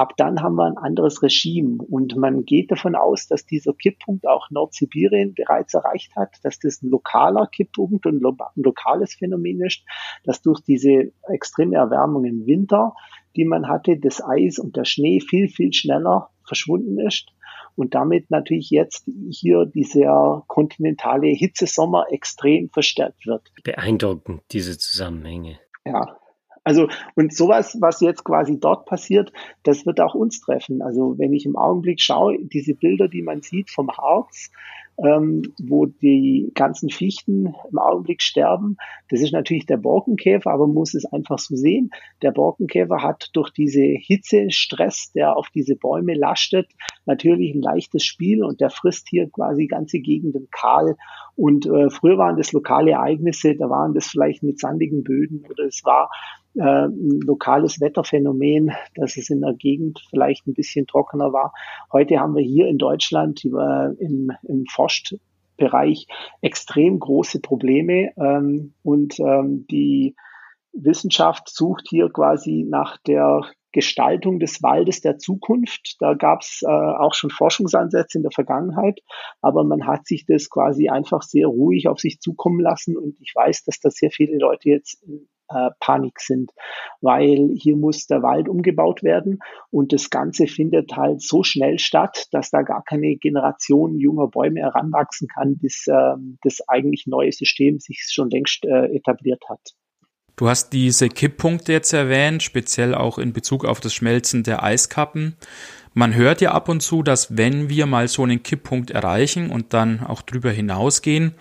ab 0.00 0.14
dann 0.16 0.40
haben 0.42 0.54
wir 0.54 0.64
ein 0.64 0.78
anderes 0.78 1.22
Regime 1.22 1.82
und 1.82 2.16
man 2.16 2.46
geht 2.46 2.70
davon 2.70 2.94
aus, 2.94 3.28
dass 3.28 3.44
dieser 3.44 3.74
Kipppunkt 3.74 4.26
auch 4.26 4.48
Nordsibirien 4.50 5.34
bereits 5.34 5.74
erreicht 5.74 6.16
hat, 6.16 6.36
dass 6.42 6.58
das 6.58 6.82
ein 6.82 6.88
lokaler 6.88 7.46
Kipppunkt 7.46 8.06
und 8.06 8.24
ein 8.24 8.36
lokales 8.56 9.12
Phänomen 9.14 9.60
ist, 9.60 9.82
dass 10.24 10.40
durch 10.40 10.62
diese 10.62 11.12
extreme 11.28 11.76
Erwärmung 11.76 12.24
im 12.24 12.46
Winter, 12.46 12.94
die 13.36 13.44
man 13.44 13.68
hatte, 13.68 13.98
das 13.98 14.24
Eis 14.24 14.58
und 14.58 14.76
der 14.76 14.86
Schnee 14.86 15.20
viel, 15.20 15.48
viel 15.48 15.74
schneller 15.74 16.30
verschwunden 16.46 16.98
ist 16.98 17.26
und 17.76 17.94
damit 17.94 18.30
natürlich 18.30 18.70
jetzt 18.70 19.06
hier 19.30 19.66
dieser 19.66 20.44
kontinentale 20.46 21.28
Hitzesommer 21.28 22.06
extrem 22.10 22.70
verstärkt 22.70 23.26
wird. 23.26 23.52
Beeindruckend, 23.64 24.40
diese 24.50 24.78
Zusammenhänge. 24.78 25.58
Ja, 25.84 26.16
also, 26.70 26.86
und 27.16 27.34
sowas, 27.34 27.76
was 27.80 28.00
jetzt 28.00 28.22
quasi 28.22 28.60
dort 28.60 28.86
passiert, 28.86 29.32
das 29.64 29.86
wird 29.86 30.00
auch 30.00 30.14
uns 30.14 30.40
treffen. 30.40 30.82
Also, 30.82 31.18
wenn 31.18 31.32
ich 31.32 31.44
im 31.44 31.56
Augenblick 31.56 32.00
schaue, 32.00 32.38
diese 32.38 32.74
Bilder, 32.74 33.08
die 33.08 33.22
man 33.22 33.42
sieht 33.42 33.70
vom 33.70 33.90
Harz, 33.90 34.52
ähm, 35.04 35.42
wo 35.58 35.86
die 35.86 36.50
ganzen 36.54 36.90
Fichten 36.90 37.54
im 37.70 37.78
Augenblick 37.78 38.22
sterben. 38.22 38.76
Das 39.08 39.20
ist 39.20 39.32
natürlich 39.32 39.66
der 39.66 39.76
Borkenkäfer, 39.76 40.50
aber 40.50 40.66
man 40.66 40.74
muss 40.74 40.94
es 40.94 41.04
einfach 41.06 41.38
so 41.38 41.56
sehen. 41.56 41.90
Der 42.22 42.32
Borkenkäfer 42.32 43.02
hat 43.02 43.30
durch 43.32 43.50
diese 43.50 43.80
Hitzestress, 43.80 45.12
der 45.12 45.36
auf 45.36 45.48
diese 45.54 45.76
Bäume 45.76 46.14
lastet, 46.14 46.68
natürlich 47.06 47.54
ein 47.54 47.62
leichtes 47.62 48.04
Spiel 48.04 48.44
und 48.44 48.60
der 48.60 48.70
frisst 48.70 49.08
hier 49.08 49.30
quasi 49.30 49.66
ganze 49.66 50.00
Gegenden 50.00 50.48
kahl. 50.50 50.96
Und 51.36 51.66
äh, 51.66 51.90
früher 51.90 52.18
waren 52.18 52.36
das 52.36 52.52
lokale 52.52 52.92
Ereignisse, 52.92 53.56
da 53.56 53.70
waren 53.70 53.94
das 53.94 54.08
vielleicht 54.08 54.42
mit 54.42 54.60
sandigen 54.60 55.02
Böden 55.02 55.44
oder 55.48 55.64
es 55.64 55.82
war 55.84 56.10
äh, 56.56 56.86
ein 56.86 57.20
lokales 57.20 57.80
Wetterphänomen, 57.80 58.72
dass 58.96 59.16
es 59.16 59.30
in 59.30 59.40
der 59.40 59.54
Gegend 59.54 60.00
vielleicht 60.10 60.46
ein 60.46 60.54
bisschen 60.54 60.86
trockener 60.86 61.32
war. 61.32 61.52
Heute 61.92 62.18
haben 62.18 62.34
wir 62.34 62.42
hier 62.42 62.66
in 62.66 62.76
Deutschland 62.76 63.44
im, 63.44 64.32
im 64.42 64.64
Forstbereich 64.90 66.06
extrem 66.40 66.98
große 66.98 67.40
Probleme 67.40 68.12
ähm, 68.16 68.74
und 68.82 69.18
ähm, 69.20 69.66
die 69.70 70.16
Wissenschaft 70.72 71.48
sucht 71.48 71.86
hier 71.88 72.10
quasi 72.10 72.66
nach 72.68 72.96
der 73.06 73.42
Gestaltung 73.72 74.40
des 74.40 74.62
Waldes 74.62 75.00
der 75.00 75.18
Zukunft. 75.18 75.96
Da 76.00 76.14
gab 76.14 76.42
es 76.42 76.62
äh, 76.62 76.68
auch 76.68 77.14
schon 77.14 77.30
Forschungsansätze 77.30 78.18
in 78.18 78.22
der 78.22 78.32
Vergangenheit, 78.32 79.00
aber 79.40 79.64
man 79.64 79.86
hat 79.86 80.06
sich 80.06 80.26
das 80.26 80.50
quasi 80.50 80.88
einfach 80.88 81.22
sehr 81.22 81.46
ruhig 81.46 81.86
auf 81.86 82.00
sich 82.00 82.20
zukommen 82.20 82.60
lassen 82.60 82.96
und 82.96 83.16
ich 83.20 83.32
weiß, 83.34 83.64
dass 83.64 83.78
da 83.80 83.90
sehr 83.90 84.10
viele 84.10 84.38
Leute 84.38 84.70
jetzt 84.70 85.04
äh, 85.50 85.70
Panik 85.80 86.20
sind, 86.20 86.52
weil 87.00 87.50
hier 87.56 87.76
muss 87.76 88.06
der 88.06 88.22
Wald 88.22 88.48
umgebaut 88.48 89.02
werden 89.02 89.40
und 89.70 89.92
das 89.92 90.10
Ganze 90.10 90.46
findet 90.46 90.96
halt 90.96 91.22
so 91.22 91.42
schnell 91.42 91.78
statt, 91.78 92.26
dass 92.32 92.50
da 92.50 92.62
gar 92.62 92.82
keine 92.84 93.16
Generation 93.16 93.98
junger 93.98 94.28
Bäume 94.28 94.60
heranwachsen 94.60 95.28
kann, 95.28 95.58
bis 95.58 95.86
äh, 95.86 96.14
das 96.42 96.66
eigentlich 96.68 97.06
neue 97.06 97.32
System 97.32 97.78
sich 97.78 98.06
schon 98.10 98.30
längst 98.30 98.64
äh, 98.64 98.86
etabliert 98.94 99.42
hat. 99.48 99.74
Du 100.36 100.48
hast 100.48 100.70
diese 100.70 101.08
Kipppunkte 101.10 101.72
jetzt 101.72 101.92
erwähnt, 101.92 102.42
speziell 102.42 102.94
auch 102.94 103.18
in 103.18 103.34
Bezug 103.34 103.66
auf 103.66 103.78
das 103.80 103.92
Schmelzen 103.92 104.42
der 104.42 104.62
Eiskappen. 104.62 105.36
Man 105.92 106.14
hört 106.14 106.40
ja 106.40 106.52
ab 106.52 106.68
und 106.68 106.80
zu, 106.80 107.02
dass 107.02 107.36
wenn 107.36 107.68
wir 107.68 107.86
mal 107.86 108.08
so 108.08 108.22
einen 108.22 108.42
Kipppunkt 108.42 108.90
erreichen 108.90 109.50
und 109.50 109.74
dann 109.74 110.00
auch 110.00 110.22
drüber 110.22 110.50
hinausgehen, 110.50 111.34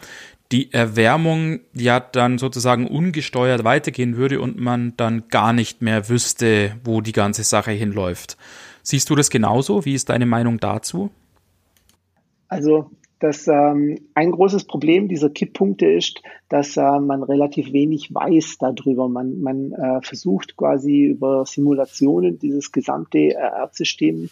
die 0.52 0.74
Erwärmung 0.74 1.60
ja 1.74 2.00
dann 2.00 2.38
sozusagen 2.38 2.88
ungesteuert 2.88 3.64
weitergehen 3.64 4.18
würde 4.18 4.42
und 4.42 4.60
man 4.60 4.94
dann 4.98 5.28
gar 5.30 5.54
nicht 5.54 5.82
mehr 5.82 6.10
wüsste, 6.10 6.76
wo 6.84 7.02
die 7.02 7.12
ganze 7.12 7.44
Sache 7.44 7.72
hinläuft. 7.72 8.38
Siehst 8.82 9.10
du 9.10 9.16
das 9.16 9.30
genauso? 9.30 9.86
Wie 9.86 9.94
ist 9.94 10.10
deine 10.10 10.26
Meinung 10.26 10.60
dazu? 10.60 11.12
Also 12.48 12.90
das 13.20 13.48
ähm, 13.48 14.00
ein 14.16 14.32
großes 14.32 14.64
Problem 14.64 15.08
dieser 15.08 15.30
Kipppunkte 15.30 15.86
ist, 15.86 16.22
dass 16.48 16.78
äh, 16.78 17.00
man 17.00 17.22
relativ 17.22 17.74
wenig 17.74 18.14
weiß 18.14 18.58
darüber. 18.60 19.10
Man, 19.10 19.42
man 19.42 19.74
äh, 19.74 20.02
versucht 20.02 20.56
quasi 20.56 21.04
über 21.04 21.46
Simulationen 21.46 22.40
dieses 22.40 22.72
gesamte 22.72 23.20
äh, 23.20 23.34
Erdsystem 23.34 24.30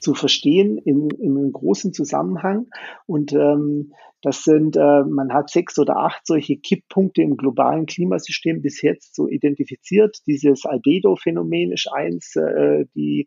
zu 0.00 0.14
verstehen 0.14 0.78
in, 0.78 1.08
in 1.10 1.36
einem 1.36 1.52
großen 1.52 1.92
Zusammenhang. 1.92 2.66
Und 3.06 3.32
ähm, 3.32 3.92
das 4.22 4.42
sind, 4.44 4.76
äh, 4.76 5.04
man 5.04 5.32
hat 5.32 5.50
sechs 5.50 5.78
oder 5.78 5.96
acht 5.96 6.26
solche 6.26 6.56
Kipppunkte 6.56 7.22
im 7.22 7.36
globalen 7.36 7.86
Klimasystem 7.86 8.60
bis 8.60 8.82
jetzt 8.82 9.14
so 9.14 9.28
identifiziert. 9.28 10.18
Dieses 10.26 10.66
Albedo-Phänomen 10.66 11.72
ist 11.72 11.88
eins, 11.92 12.36
äh, 12.36 12.84
die, 12.94 13.26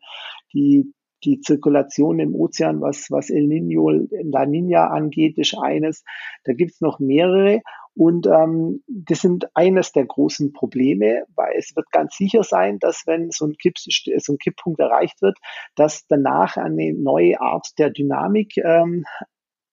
die, 0.53 0.93
die 1.23 1.39
Zirkulation 1.39 2.19
im 2.19 2.35
Ozean, 2.35 2.81
was, 2.81 3.09
was 3.09 3.29
El 3.29 3.47
Nino, 3.47 3.89
La 3.89 4.45
Nina 4.45 4.87
angeht, 4.87 5.37
ist 5.37 5.57
eines. 5.57 6.03
Da 6.43 6.53
gibt's 6.53 6.81
noch 6.81 6.99
mehrere. 6.99 7.61
Und 7.95 8.25
ähm, 8.25 8.83
das 8.87 9.21
sind 9.21 9.45
eines 9.55 9.91
der 9.91 10.05
großen 10.05 10.51
Probleme, 10.51 11.25
weil 11.35 11.53
es 11.57 11.75
wird 11.75 11.91
ganz 11.91 12.15
sicher 12.15 12.43
sein, 12.43 12.79
dass 12.79 13.03
wenn 13.05 13.29
so 13.29 13.45
ein, 13.45 13.55
Kipp, 13.57 13.77
so 13.77 14.33
ein 14.33 14.37
Kipppunkt 14.37 14.79
erreicht 14.79 15.21
wird, 15.21 15.37
dass 15.75 16.07
danach 16.07 16.57
eine 16.57 16.93
neue 16.93 17.39
Art 17.39 17.67
der 17.77 17.91
Dynamik 17.91 18.57
ähm, 18.57 19.05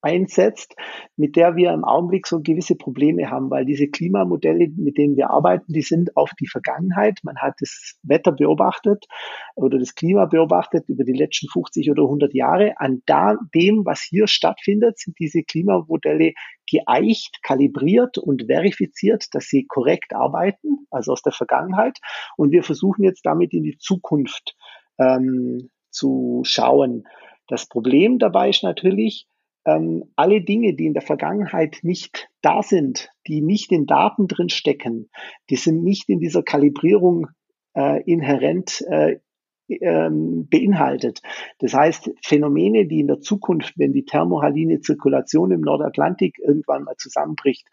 einsetzt, 0.01 0.75
mit 1.15 1.35
der 1.35 1.55
wir 1.55 1.71
im 1.71 1.83
Augenblick 1.83 2.27
so 2.27 2.41
gewisse 2.41 2.75
Probleme 2.75 3.29
haben, 3.29 3.49
weil 3.49 3.65
diese 3.65 3.87
Klimamodelle, 3.87 4.69
mit 4.75 4.97
denen 4.97 5.15
wir 5.15 5.29
arbeiten, 5.29 5.73
die 5.73 5.81
sind 5.81 6.15
auf 6.17 6.31
die 6.39 6.47
Vergangenheit. 6.47 7.19
Man 7.23 7.37
hat 7.37 7.55
das 7.59 7.99
Wetter 8.03 8.31
beobachtet 8.31 9.05
oder 9.55 9.77
das 9.79 9.95
Klima 9.95 10.25
beobachtet 10.25 10.89
über 10.89 11.03
die 11.03 11.13
letzten 11.13 11.47
50 11.49 11.91
oder 11.91 12.03
100 12.03 12.33
Jahre. 12.33 12.73
An 12.77 13.01
da, 13.05 13.37
dem, 13.53 13.85
was 13.85 14.01
hier 14.01 14.27
stattfindet, 14.27 14.99
sind 14.99 15.17
diese 15.19 15.43
Klimamodelle 15.43 16.33
geeicht, 16.69 17.39
kalibriert 17.43 18.17
und 18.17 18.45
verifiziert, 18.47 19.27
dass 19.33 19.45
sie 19.45 19.65
korrekt 19.65 20.13
arbeiten, 20.13 20.87
also 20.89 21.11
aus 21.11 21.21
der 21.21 21.33
Vergangenheit. 21.33 21.99
Und 22.37 22.51
wir 22.51 22.63
versuchen 22.63 23.03
jetzt 23.03 23.25
damit 23.25 23.53
in 23.53 23.63
die 23.63 23.77
Zukunft 23.77 24.55
ähm, 24.97 25.69
zu 25.89 26.41
schauen. 26.45 27.03
Das 27.47 27.67
Problem 27.67 28.17
dabei 28.17 28.49
ist 28.49 28.63
natürlich, 28.63 29.27
ähm, 29.65 30.05
alle 30.15 30.41
Dinge, 30.41 30.73
die 30.75 30.85
in 30.85 30.93
der 30.93 31.01
Vergangenheit 31.01 31.79
nicht 31.83 32.29
da 32.41 32.63
sind, 32.63 33.09
die 33.27 33.41
nicht 33.41 33.71
in 33.71 33.85
Daten 33.85 34.27
drin 34.27 34.49
stecken, 34.49 35.09
die 35.49 35.55
sind 35.55 35.83
nicht 35.83 36.09
in 36.09 36.19
dieser 36.19 36.43
Kalibrierung 36.43 37.27
äh, 37.75 38.01
inhärent 38.03 38.81
äh, 38.89 39.19
ähm, 39.79 40.47
beinhaltet. 40.49 41.21
Das 41.59 41.73
heißt, 41.73 42.11
Phänomene, 42.25 42.87
die 42.87 42.99
in 42.99 43.07
der 43.07 43.21
Zukunft, 43.21 43.73
wenn 43.77 43.93
die 43.93 44.03
thermohaline 44.03 44.81
Zirkulation 44.81 45.51
im 45.51 45.61
Nordatlantik 45.61 46.39
irgendwann 46.39 46.83
mal 46.83 46.95
zusammenbricht, 46.97 47.67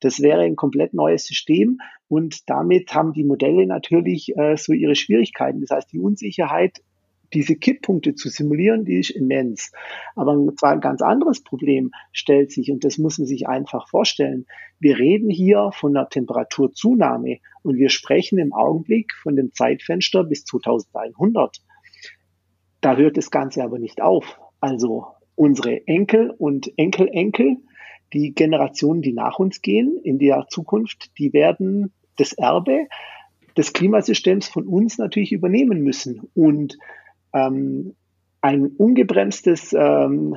das 0.00 0.20
wäre 0.20 0.42
ein 0.42 0.56
komplett 0.56 0.94
neues 0.94 1.24
System 1.26 1.78
und 2.08 2.48
damit 2.48 2.94
haben 2.94 3.12
die 3.12 3.24
Modelle 3.24 3.66
natürlich 3.66 4.36
äh, 4.36 4.56
so 4.56 4.72
ihre 4.72 4.96
Schwierigkeiten. 4.96 5.60
Das 5.60 5.70
heißt, 5.70 5.92
die 5.92 6.00
Unsicherheit 6.00 6.80
diese 7.34 7.56
Kipppunkte 7.56 8.14
zu 8.14 8.28
simulieren, 8.28 8.84
die 8.84 9.00
ist 9.00 9.10
immens. 9.10 9.72
Aber 10.14 10.36
zwar 10.56 10.72
ein 10.72 10.80
ganz 10.80 11.02
anderes 11.02 11.42
Problem 11.42 11.90
stellt 12.12 12.52
sich, 12.52 12.70
und 12.70 12.84
das 12.84 12.98
muss 12.98 13.18
man 13.18 13.26
sich 13.26 13.48
einfach 13.48 13.88
vorstellen. 13.88 14.46
Wir 14.78 14.98
reden 14.98 15.30
hier 15.30 15.70
von 15.72 15.96
einer 15.96 16.08
Temperaturzunahme 16.08 17.38
und 17.62 17.76
wir 17.76 17.90
sprechen 17.90 18.38
im 18.38 18.52
Augenblick 18.52 19.12
von 19.14 19.36
dem 19.36 19.52
Zeitfenster 19.52 20.24
bis 20.24 20.44
2100. 20.44 21.58
Da 22.80 22.96
hört 22.96 23.16
das 23.16 23.30
Ganze 23.30 23.62
aber 23.62 23.78
nicht 23.78 24.00
auf. 24.00 24.38
Also 24.60 25.06
unsere 25.34 25.86
Enkel 25.86 26.30
und 26.30 26.72
Enkelenkel, 26.78 27.56
die 28.12 28.34
Generationen, 28.34 29.02
die 29.02 29.12
nach 29.12 29.38
uns 29.38 29.62
gehen 29.62 29.98
in 30.04 30.18
der 30.18 30.46
Zukunft, 30.48 31.10
die 31.18 31.32
werden 31.32 31.92
das 32.16 32.32
Erbe 32.32 32.86
des 33.56 33.72
Klimasystems 33.72 34.48
von 34.48 34.66
uns 34.66 34.98
natürlich 34.98 35.32
übernehmen 35.32 35.82
müssen. 35.82 36.28
Und 36.34 36.78
ähm, 37.34 37.94
ein 38.40 38.68
ungebremstes, 38.68 39.72
ähm, 39.72 40.36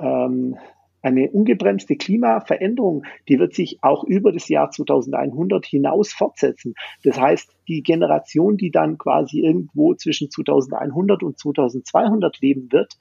ähm, 0.00 0.56
eine 1.02 1.30
ungebremste 1.30 1.96
Klimaveränderung, 1.96 3.04
die 3.28 3.38
wird 3.38 3.54
sich 3.54 3.78
auch 3.82 4.04
über 4.04 4.32
das 4.32 4.48
Jahr 4.48 4.70
2100 4.70 5.66
hinaus 5.66 6.12
fortsetzen. 6.12 6.74
Das 7.02 7.20
heißt, 7.20 7.50
die 7.68 7.82
Generation, 7.82 8.56
die 8.56 8.70
dann 8.70 8.96
quasi 8.96 9.40
irgendwo 9.40 9.94
zwischen 9.94 10.30
2100 10.30 11.22
und 11.22 11.38
2200 11.38 12.40
leben 12.40 12.72
wird, 12.72 12.94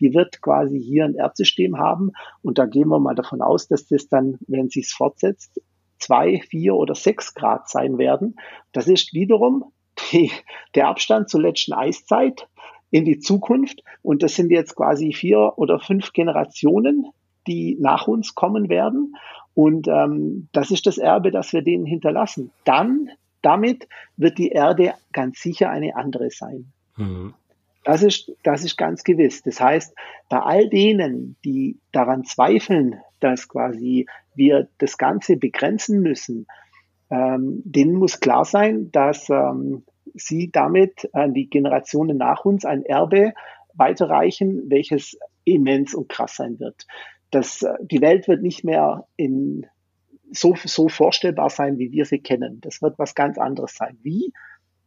die 0.00 0.14
wird 0.14 0.40
quasi 0.40 0.80
hier 0.80 1.04
ein 1.04 1.14
Erdsystem 1.14 1.76
haben. 1.76 2.12
Und 2.40 2.56
da 2.56 2.64
gehen 2.64 2.88
wir 2.88 2.98
mal 2.98 3.14
davon 3.14 3.42
aus, 3.42 3.68
dass 3.68 3.86
das 3.86 4.08
dann, 4.08 4.38
wenn 4.46 4.70
sich 4.70 4.88
fortsetzt, 4.88 5.60
zwei, 5.98 6.40
vier 6.48 6.76
oder 6.76 6.94
sechs 6.94 7.34
Grad 7.34 7.68
sein 7.68 7.98
werden. 7.98 8.36
Das 8.72 8.88
ist 8.88 9.12
wiederum 9.12 9.64
die, 10.12 10.30
der 10.74 10.88
Abstand 10.88 11.28
zur 11.28 11.42
letzten 11.42 11.72
Eiszeit 11.72 12.48
in 12.90 13.04
die 13.04 13.18
Zukunft. 13.18 13.82
Und 14.02 14.22
das 14.22 14.34
sind 14.34 14.50
jetzt 14.50 14.74
quasi 14.76 15.12
vier 15.12 15.52
oder 15.56 15.78
fünf 15.78 16.12
Generationen, 16.12 17.06
die 17.46 17.76
nach 17.80 18.06
uns 18.06 18.34
kommen 18.34 18.68
werden. 18.68 19.16
Und 19.54 19.88
ähm, 19.88 20.48
das 20.52 20.70
ist 20.70 20.86
das 20.86 20.98
Erbe, 20.98 21.30
das 21.30 21.52
wir 21.52 21.62
denen 21.62 21.86
hinterlassen. 21.86 22.50
Dann, 22.64 23.10
damit 23.42 23.88
wird 24.16 24.38
die 24.38 24.50
Erde 24.50 24.94
ganz 25.12 25.40
sicher 25.40 25.70
eine 25.70 25.96
andere 25.96 26.30
sein. 26.30 26.72
Mhm. 26.96 27.34
Das 27.84 28.02
ist, 28.02 28.32
das 28.42 28.62
ist 28.62 28.76
ganz 28.76 29.04
gewiss. 29.04 29.42
Das 29.42 29.60
heißt, 29.60 29.94
bei 30.28 30.38
all 30.38 30.68
denen, 30.68 31.36
die 31.44 31.78
daran 31.92 32.24
zweifeln, 32.24 33.00
dass 33.20 33.48
quasi 33.48 34.06
wir 34.34 34.68
das 34.78 34.98
Ganze 34.98 35.36
begrenzen 35.36 36.02
müssen, 36.02 36.46
ähm, 37.10 37.62
denen 37.64 37.94
muss 37.94 38.20
klar 38.20 38.44
sein, 38.44 38.90
dass 38.92 39.28
ähm, 39.30 39.84
sie 40.14 40.50
damit 40.50 41.08
an 41.12 41.34
die 41.34 41.48
Generationen 41.48 42.16
nach 42.16 42.44
uns 42.44 42.64
ein 42.64 42.84
Erbe 42.84 43.34
weiterreichen, 43.74 44.70
welches 44.70 45.18
immens 45.44 45.94
und 45.94 46.08
krass 46.08 46.36
sein 46.36 46.58
wird. 46.60 46.86
Das, 47.30 47.62
äh, 47.62 47.74
die 47.82 48.00
Welt 48.00 48.28
wird 48.28 48.42
nicht 48.42 48.64
mehr 48.64 49.06
in 49.16 49.66
so, 50.32 50.54
so 50.64 50.88
vorstellbar 50.88 51.50
sein, 51.50 51.78
wie 51.78 51.92
wir 51.92 52.04
sie 52.04 52.20
kennen. 52.20 52.60
Das 52.60 52.82
wird 52.82 52.98
was 52.98 53.14
ganz 53.14 53.38
anderes 53.38 53.74
sein. 53.74 53.98
Wie? 54.02 54.32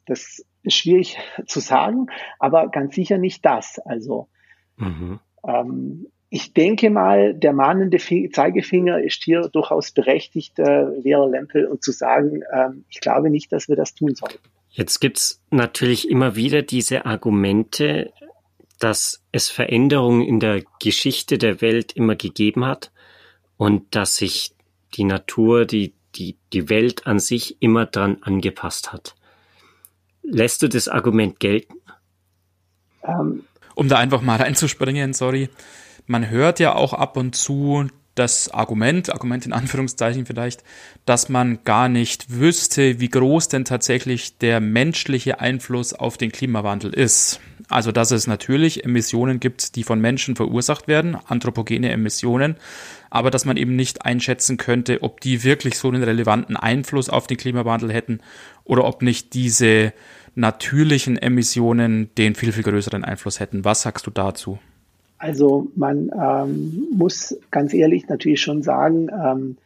Das 0.06 0.46
ist 0.64 0.74
schwierig 0.74 1.18
zu 1.46 1.60
sagen, 1.60 2.08
aber 2.40 2.70
ganz 2.70 2.96
sicher 2.96 3.18
nicht 3.18 3.46
das. 3.46 3.80
Also 3.80 4.30
mhm. 4.78 5.20
ähm, 5.46 6.08
ich 6.36 6.52
denke 6.52 6.90
mal, 6.90 7.36
der 7.36 7.54
mahnende 7.54 8.00
Zeigefinger 8.00 9.00
ist 9.04 9.24
hier 9.24 9.50
durchaus 9.50 9.92
berechtigt, 9.92 10.58
äh, 10.58 10.86
Lehrer 11.04 11.30
Lempel, 11.30 11.68
und 11.68 11.84
zu 11.84 11.92
sagen, 11.92 12.42
ähm, 12.52 12.86
ich 12.90 13.02
glaube 13.02 13.30
nicht, 13.30 13.52
dass 13.52 13.70
wir 13.70 13.76
das 13.76 13.94
tun 13.94 14.16
sollten. 14.16 14.40
Jetzt 14.72 15.00
gibt's 15.00 15.44
natürlich 15.52 16.10
immer 16.10 16.36
wieder 16.36 16.64
diese 16.64 17.06
Argumente, 17.06 18.12
dass 18.80 19.22
es 19.32 19.52
Veränderungen 19.52 20.24
in 20.24 20.40
der 20.40 20.64
Geschichte 20.82 21.38
der 21.38 21.62
Welt 21.62 21.92
immer 21.92 22.16
gegeben 22.16 22.66
hat 22.66 22.92
und 23.58 23.96
dass 23.96 24.16
sich 24.16 24.56
die 24.96 25.04
Natur, 25.04 25.66
die, 25.66 25.94
die, 26.16 26.36
die 26.52 26.68
Welt 26.68 27.06
an 27.06 27.20
sich 27.20 27.62
immer 27.62 27.86
dran 27.86 28.18
angepasst 28.22 28.92
hat. 28.92 29.14
Lässt 30.24 30.64
du 30.64 30.68
das 30.68 30.88
Argument 30.88 31.40
gelten? 31.40 31.76
Ähm, 33.04 33.44
um 33.76 33.88
da 33.88 34.00
einfach 34.00 34.24
mal 34.24 34.38
reinzuspringen, 34.38 35.14
sorry. 35.14 35.50
Man 36.06 36.30
hört 36.30 36.60
ja 36.60 36.76
auch 36.76 36.94
ab 36.94 37.18
und 37.18 37.36
zu 37.36 37.88
das 38.16 38.50
Argument, 38.50 39.12
Argument 39.12 39.46
in 39.46 39.54
Anführungszeichen 39.54 40.26
vielleicht, 40.26 40.64
dass 41.06 41.30
man 41.30 41.64
gar 41.64 41.90
nicht 41.90 42.30
wüsste, 42.30 43.00
wie 43.00 43.10
groß 43.10 43.48
denn 43.48 43.66
tatsächlich 43.66 44.38
der 44.38 44.60
menschliche 44.60 45.40
Einfluss 45.40 45.94
auf 45.94 46.18
den 46.18 46.32
Klimawandel 46.32 46.94
ist. 46.94 47.40
Also, 47.70 47.92
dass 47.92 48.12
es 48.12 48.28
natürlich 48.28 48.84
Emissionen 48.84 49.40
gibt, 49.40 49.76
die 49.76 49.84
von 49.84 50.00
Menschen 50.00 50.36
verursacht 50.36 50.88
werden, 50.88 51.18
anthropogene 51.28 51.90
Emissionen, 51.90 52.56
aber 53.10 53.32
dass 53.32 53.46
man 53.46 53.58
eben 53.58 53.76
nicht 53.76 54.06
einschätzen 54.06 54.58
könnte, 54.58 55.02
ob 55.02 55.22
die 55.22 55.44
wirklich 55.44 55.78
so 55.78 55.88
einen 55.88 56.04
relevanten 56.04 56.56
Einfluss 56.56 57.10
auf 57.10 57.26
den 57.26 57.38
Klimawandel 57.38 57.92
hätten 57.92 58.20
oder 58.64 58.84
ob 58.84 59.02
nicht 59.02 59.34
diese 59.34 59.94
natürlichen 60.36 61.18
Emissionen 61.18 62.14
den 62.16 62.36
viel, 62.36 62.52
viel 62.52 62.64
größeren 62.64 63.04
Einfluss 63.04 63.40
hätten. 63.40 63.66
Was 63.66 63.84
sagst 63.84 64.06
du 64.06 64.12
dazu? 64.12 64.60
Also 65.24 65.72
man 65.78 66.12
ähm, 66.14 66.90
muss 66.98 67.40
ganz 67.50 67.74
ehrlich 67.74 68.10
natürlich 68.10 68.42
schon 68.42 68.62
sagen, 68.62 69.08
ähm, 69.08 69.58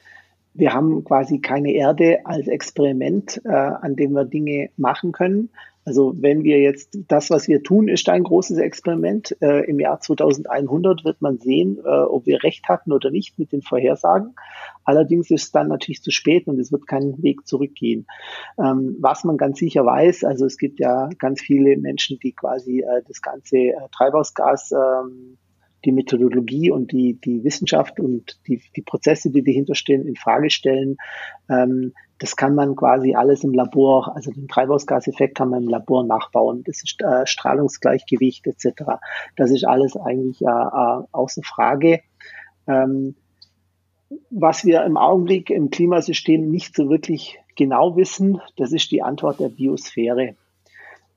wir 0.54 0.72
haben 0.72 1.04
quasi 1.04 1.40
keine 1.40 1.72
Erde 1.72 2.28
als 2.28 2.48
Experiment, 2.48 3.42
äh, 3.44 3.50
an 3.50 3.96
dem 3.96 4.12
wir 4.12 4.26
Dinge 4.26 4.70
machen 4.78 5.14
können. 5.14 5.50
Also 5.84 6.14
wenn 6.16 6.44
wir 6.44 6.60
jetzt 6.60 7.00
das, 7.08 7.32
was 7.32 7.48
wir 7.48 7.64
tun, 7.64 7.88
ist 7.88 8.08
ein 8.08 8.24
großes 8.24 8.60
Experiment. 8.60 9.36
Äh, 9.42 9.68
Im 9.68 9.80
Jahr 9.80 10.00
2100 10.00 11.04
wird 11.04 11.24
man 11.24 11.40
sehen, 11.40 11.80
äh, 11.84 11.88
ob 11.88 12.28
wir 12.28 12.44
recht 12.44 12.70
hatten 12.70 12.92
oder 12.92 13.10
nicht 13.10 13.40
mit 13.40 13.52
den 13.52 13.64
Vorhersagen. 13.64 14.36
Allerdings 14.84 15.32
ist 15.32 15.46
es 15.46 15.52
dann 15.52 15.70
natürlich 15.70 16.04
zu 16.04 16.12
spät 16.12 16.46
und 16.46 16.60
es 16.60 16.72
wird 16.72 16.86
keinen 16.86 17.24
Weg 17.24 17.48
zurückgehen. 17.48 18.06
Ähm, 18.60 18.96
was 19.00 19.24
man 19.24 19.38
ganz 19.38 19.58
sicher 19.58 19.84
weiß, 19.84 20.24
also 20.24 20.46
es 20.46 20.60
gibt 20.60 20.80
ja 20.80 21.10
ganz 21.18 21.42
viele 21.42 21.78
Menschen, 21.78 22.20
die 22.20 22.34
quasi 22.34 22.82
äh, 22.82 23.02
das 23.08 23.24
ganze 23.24 23.58
äh, 23.58 23.74
Treibhausgas 23.92 24.72
ähm, 24.72 25.40
die 25.86 25.92
Methodologie 25.92 26.72
und 26.72 26.92
die, 26.92 27.14
die 27.14 27.44
Wissenschaft 27.44 28.00
und 28.00 28.40
die, 28.48 28.62
die 28.76 28.82
Prozesse, 28.82 29.30
die 29.30 29.44
dahinter 29.44 29.76
stehen, 29.76 30.08
in 30.08 30.16
Frage 30.16 30.50
stellen. 30.50 30.98
Ähm, 31.50 31.94
das 32.20 32.36
kann 32.36 32.56
man 32.56 32.76
quasi 32.76 33.14
alles 33.14 33.44
im 33.44 33.54
Labor, 33.54 34.16
also 34.16 34.32
den 34.32 34.48
Treibhausgaseffekt 34.48 35.38
kann 35.38 35.50
man 35.50 35.64
im 35.64 35.70
Labor 35.70 36.04
nachbauen. 36.04 36.64
Das 36.66 36.84
ist 36.84 37.02
äh, 37.02 37.28
Strahlungsgleichgewicht 37.28 38.48
etc. 38.48 38.84
Das 39.36 39.52
ist 39.52 39.66
alles 39.66 39.96
eigentlich 39.96 40.42
äh, 40.42 40.46
äh, 40.46 41.04
außer 41.12 41.44
Frage. 41.44 42.02
Ähm, 42.68 43.16
was 44.30 44.66
wir 44.66 44.84
im 44.84 44.98
Augenblick 44.98 45.50
im 45.50 45.70
Klimasystem 45.70 46.50
nicht 46.50 46.76
so 46.76 46.90
wirklich 46.90 47.40
genau 47.56 47.96
wissen, 47.98 48.42
das 48.56 48.72
ist 48.72 48.92
die 48.92 49.04
Antwort 49.04 49.40
der 49.40 49.50
Biosphäre. 49.50 50.36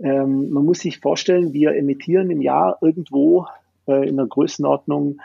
Ähm, 0.00 0.50
man 0.50 0.64
muss 0.64 0.80
sich 0.80 0.98
vorstellen, 0.98 1.52
wir 1.52 1.74
emittieren 1.74 2.30
im 2.30 2.40
Jahr 2.40 2.78
irgendwo 2.80 3.46
äh, 3.90 4.08
in 4.08 4.16
der 4.16 4.26
Größenordnung 4.26 5.20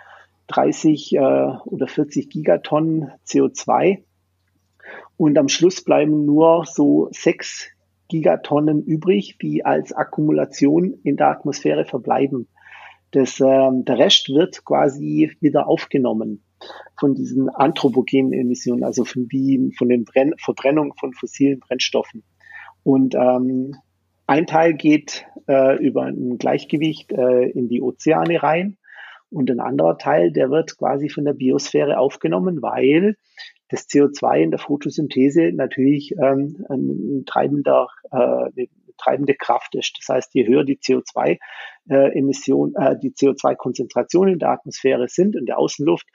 30 0.47 1.15
äh, 1.15 1.19
oder 1.19 1.87
40 1.87 2.29
Gigatonnen 2.29 3.11
CO2 3.27 4.03
und 5.17 5.37
am 5.37 5.47
Schluss 5.47 5.83
bleiben 5.83 6.25
nur 6.25 6.65
so 6.65 7.09
sechs 7.11 7.67
Gigatonnen 8.07 8.83
übrig, 8.83 9.37
die 9.41 9.65
als 9.65 9.93
Akkumulation 9.93 10.93
in 11.03 11.15
der 11.15 11.29
Atmosphäre 11.29 11.85
verbleiben. 11.85 12.47
Das, 13.11 13.39
ähm, 13.39 13.85
der 13.85 13.97
Rest 13.97 14.29
wird 14.29 14.65
quasi 14.65 15.35
wieder 15.39 15.67
aufgenommen 15.67 16.43
von 16.99 17.15
diesen 17.15 17.49
anthropogenen 17.49 18.33
Emissionen, 18.33 18.83
also 18.83 19.05
von, 19.05 19.27
die, 19.27 19.73
von 19.77 19.89
den 19.89 20.03
Brenn 20.03 20.33
Verbrennung 20.37 20.93
von 20.99 21.13
fossilen 21.13 21.59
Brennstoffen. 21.59 22.23
Und 22.83 23.15
ähm, 23.15 23.75
ein 24.27 24.47
Teil 24.47 24.73
geht 24.73 25.25
äh, 25.47 25.77
über 25.77 26.03
ein 26.03 26.37
Gleichgewicht 26.37 27.11
äh, 27.11 27.49
in 27.49 27.67
die 27.67 27.81
Ozeane 27.81 28.41
rein 28.41 28.77
und 29.29 29.51
ein 29.51 29.59
anderer 29.59 29.97
Teil, 29.97 30.31
der 30.31 30.49
wird 30.49 30.77
quasi 30.77 31.09
von 31.09 31.25
der 31.25 31.33
Biosphäre 31.33 31.97
aufgenommen, 31.97 32.61
weil 32.61 33.17
das 33.69 33.87
CO2 33.87 34.43
in 34.43 34.51
der 34.51 34.59
Photosynthese 34.59 35.51
natürlich 35.53 36.13
ähm, 36.21 36.65
ein 36.69 37.23
treibender, 37.25 37.87
äh, 38.11 38.15
eine 38.15 38.67
treibende 38.97 39.33
Kraft 39.35 39.75
ist. 39.75 39.97
Das 39.99 40.07
heißt, 40.15 40.33
je 40.33 40.47
höher 40.47 40.63
die 40.63 40.77
CO2-Emission, 40.77 42.75
äh, 42.75 42.91
äh, 42.91 42.99
die 42.99 43.11
CO2-Konzentration 43.11 44.29
in 44.29 44.39
der 44.39 44.49
Atmosphäre 44.49 45.07
sind, 45.07 45.35
in 45.35 45.45
der 45.45 45.57
Außenluft, 45.57 46.07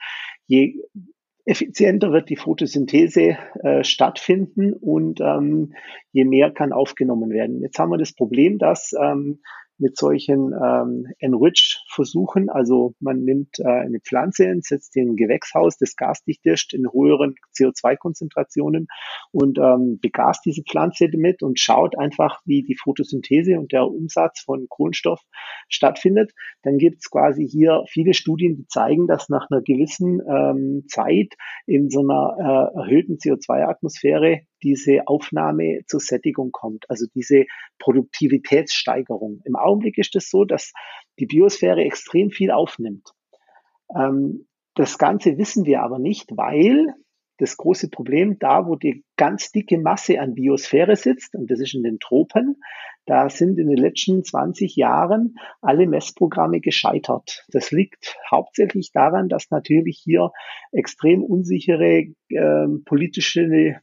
je 0.47 0.81
effizienter 1.45 2.11
wird 2.11 2.29
die 2.29 2.35
Photosynthese 2.35 3.37
äh, 3.63 3.83
stattfinden 3.83 4.73
und 4.73 5.19
ähm, 5.21 5.73
je 6.11 6.25
mehr 6.25 6.51
kann 6.51 6.73
aufgenommen 6.73 7.31
werden. 7.31 7.61
Jetzt 7.61 7.79
haben 7.79 7.91
wir 7.91 7.97
das 7.97 8.13
Problem, 8.13 8.57
dass 8.57 8.93
ähm, 8.99 9.39
mit 9.81 9.97
solchen 9.97 10.53
ähm, 10.53 11.07
Enrich-Versuchen. 11.19 12.49
Also 12.49 12.93
man 12.99 13.23
nimmt 13.23 13.59
äh, 13.59 13.67
eine 13.67 13.99
Pflanze 13.99 14.53
setzt 14.61 14.95
ein 14.95 15.15
Gewächshaus, 15.15 15.77
das 15.77 15.95
gasdicht 15.95 16.45
ist, 16.45 16.73
in 16.73 16.85
höheren 16.91 17.35
CO2-Konzentrationen 17.57 18.87
und 19.31 19.57
ähm, 19.57 19.99
begast 20.01 20.45
diese 20.45 20.63
Pflanze 20.63 21.09
damit 21.09 21.41
und 21.41 21.59
schaut 21.59 21.97
einfach, 21.97 22.41
wie 22.45 22.63
die 22.63 22.75
Photosynthese 22.75 23.59
und 23.59 23.71
der 23.71 23.87
Umsatz 23.87 24.41
von 24.41 24.67
Kohlenstoff 24.69 25.21
stattfindet. 25.67 26.31
Dann 26.61 26.77
gibt 26.77 26.99
es 26.99 27.09
quasi 27.09 27.47
hier 27.47 27.83
viele 27.89 28.13
Studien, 28.13 28.55
die 28.55 28.67
zeigen, 28.67 29.07
dass 29.07 29.29
nach 29.29 29.47
einer 29.49 29.61
gewissen 29.61 30.21
ähm, 30.27 30.85
Zeit 30.87 31.33
in 31.65 31.89
so 31.89 32.01
einer 32.01 32.71
äh, 32.75 32.79
erhöhten 32.79 33.17
CO2-Atmosphäre 33.17 34.41
diese 34.63 35.07
Aufnahme 35.07 35.81
zur 35.87 35.99
Sättigung 35.99 36.51
kommt, 36.51 36.89
also 36.89 37.05
diese 37.13 37.45
Produktivitätssteigerung. 37.79 39.41
Im 39.45 39.55
Augenblick 39.55 39.97
ist 39.97 40.15
es 40.15 40.25
das 40.25 40.29
so, 40.29 40.45
dass 40.45 40.73
die 41.19 41.25
Biosphäre 41.25 41.83
extrem 41.83 42.29
viel 42.31 42.51
aufnimmt. 42.51 43.11
Ähm, 43.95 44.47
das 44.75 44.97
Ganze 44.97 45.37
wissen 45.37 45.65
wir 45.65 45.81
aber 45.81 45.99
nicht, 45.99 46.29
weil 46.37 46.93
das 47.37 47.57
große 47.57 47.89
Problem 47.89 48.37
da, 48.39 48.67
wo 48.67 48.75
die 48.75 49.03
ganz 49.17 49.51
dicke 49.51 49.79
Masse 49.79 50.19
an 50.19 50.35
Biosphäre 50.35 50.95
sitzt, 50.95 51.35
und 51.35 51.49
das 51.49 51.59
ist 51.59 51.73
in 51.73 51.83
den 51.83 51.99
Tropen, 51.99 52.61
da 53.05 53.29
sind 53.29 53.57
in 53.57 53.67
den 53.67 53.77
letzten 53.77 54.23
20 54.23 54.75
Jahren 54.75 55.35
alle 55.59 55.87
Messprogramme 55.87 56.61
gescheitert. 56.61 57.43
Das 57.49 57.71
liegt 57.71 58.15
hauptsächlich 58.29 58.91
daran, 58.93 59.27
dass 59.27 59.49
natürlich 59.49 59.99
hier 60.03 60.31
extrem 60.71 61.23
unsichere 61.23 62.13
äh, 62.29 62.67
politische 62.85 63.81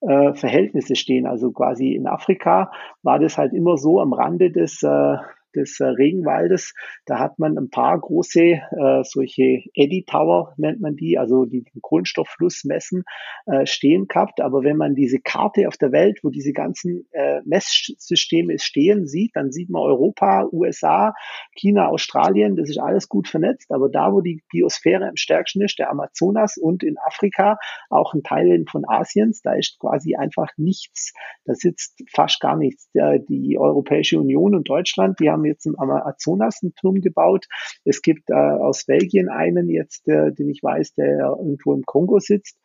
äh, 0.00 0.34
Verhältnisse 0.34 0.96
stehen. 0.96 1.26
Also 1.26 1.50
quasi 1.52 1.94
in 1.94 2.06
Afrika 2.06 2.72
war 3.02 3.18
das 3.18 3.38
halt 3.38 3.52
immer 3.52 3.76
so 3.76 4.00
am 4.00 4.12
Rande 4.12 4.50
des 4.50 4.82
äh, 4.82 5.16
des 5.54 5.80
äh, 5.80 5.84
Regenwaldes. 5.84 6.74
Da 7.06 7.18
hat 7.18 7.38
man 7.38 7.56
ein 7.58 7.70
paar 7.70 7.98
große, 7.98 8.40
äh, 8.40 9.02
solche 9.02 9.62
Eddy 9.74 10.04
Tower 10.06 10.54
nennt 10.56 10.80
man 10.80 10.96
die, 10.96 11.18
also 11.18 11.44
die 11.44 11.62
den 11.62 11.82
Kohlenstofffluss 11.82 12.64
messen, 12.64 13.04
äh, 13.46 13.66
stehen 13.66 14.06
gehabt. 14.06 14.40
Aber 14.40 14.62
wenn 14.64 14.76
man 14.76 14.94
diese 14.94 15.18
Karte 15.20 15.68
auf 15.68 15.76
der 15.76 15.92
Welt, 15.92 16.20
wo 16.22 16.30
diese 16.30 16.52
ganzen 16.52 17.06
äh, 17.12 17.40
Messsysteme 17.44 18.58
stehen, 18.58 19.06
sieht, 19.06 19.34
dann 19.34 19.52
sieht 19.52 19.70
man 19.70 19.82
Europa, 19.82 20.48
USA, 20.52 21.14
China, 21.54 21.88
Australien, 21.88 22.56
das 22.56 22.70
ist 22.70 22.78
alles 22.78 23.08
gut 23.08 23.28
vernetzt. 23.28 23.70
Aber 23.70 23.88
da, 23.88 24.12
wo 24.12 24.20
die 24.20 24.42
Biosphäre 24.50 25.08
am 25.08 25.16
stärksten 25.16 25.62
ist, 25.62 25.78
der 25.78 25.90
Amazonas 25.90 26.56
und 26.56 26.82
in 26.82 26.96
Afrika, 26.98 27.58
auch 27.88 28.14
in 28.14 28.22
Teilen 28.22 28.66
von 28.66 28.84
Asiens, 28.86 29.42
da 29.42 29.54
ist 29.54 29.78
quasi 29.78 30.16
einfach 30.16 30.48
nichts. 30.56 31.12
Da 31.44 31.54
sitzt 31.54 32.02
fast 32.12 32.40
gar 32.40 32.56
nichts. 32.56 32.90
Die 32.92 33.58
Europäische 33.58 34.18
Union 34.18 34.54
und 34.54 34.68
Deutschland, 34.68 35.18
die 35.20 35.30
haben 35.30 35.39
haben 35.40 35.46
jetzt 35.46 35.66
im 35.66 35.78
Amazonas 35.78 36.60
einen 36.62 36.74
Turm 36.74 37.00
gebaut. 37.00 37.46
Es 37.84 38.02
gibt 38.02 38.30
äh, 38.30 38.34
aus 38.34 38.84
Belgien 38.84 39.28
einen 39.28 39.68
jetzt, 39.68 40.06
äh, 40.08 40.32
den 40.32 40.50
ich 40.50 40.62
weiß, 40.62 40.94
der 40.94 41.36
irgendwo 41.38 41.72
im 41.72 41.82
Kongo 41.82 42.18
sitzt. 42.18 42.58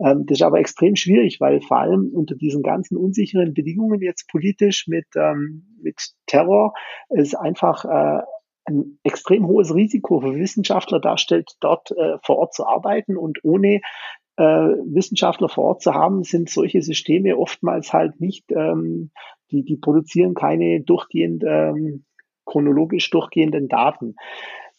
Ähm, 0.00 0.24
das 0.26 0.38
ist 0.38 0.42
aber 0.42 0.58
extrem 0.58 0.96
schwierig, 0.96 1.40
weil 1.40 1.60
vor 1.60 1.78
allem 1.78 2.10
unter 2.12 2.34
diesen 2.34 2.62
ganzen 2.62 2.96
unsicheren 2.96 3.54
Bedingungen 3.54 4.00
jetzt 4.00 4.28
politisch 4.28 4.86
mit, 4.88 5.06
ähm, 5.16 5.76
mit 5.82 5.96
Terror 6.26 6.72
es 7.08 7.34
einfach 7.34 7.84
äh, 7.84 8.22
ein 8.64 8.98
extrem 9.02 9.46
hohes 9.46 9.74
Risiko 9.74 10.20
für 10.20 10.36
Wissenschaftler 10.36 11.00
darstellt, 11.00 11.52
dort 11.60 11.90
äh, 11.90 12.18
vor 12.22 12.38
Ort 12.38 12.54
zu 12.54 12.66
arbeiten 12.66 13.16
und 13.16 13.40
ohne 13.42 13.80
äh, 14.36 14.44
Wissenschaftler 14.44 15.48
vor 15.48 15.64
Ort 15.64 15.82
zu 15.82 15.94
haben, 15.94 16.22
sind 16.22 16.48
solche 16.48 16.80
Systeme 16.82 17.36
oftmals 17.36 17.92
halt 17.92 18.20
nicht, 18.20 18.50
ähm, 18.50 19.10
die, 19.50 19.64
die 19.64 19.76
produzieren 19.76 20.34
keine 20.34 20.82
durchgehend 20.82 21.44
ähm, 21.46 22.04
chronologisch 22.44 23.10
durchgehenden 23.10 23.68
Daten. 23.68 24.16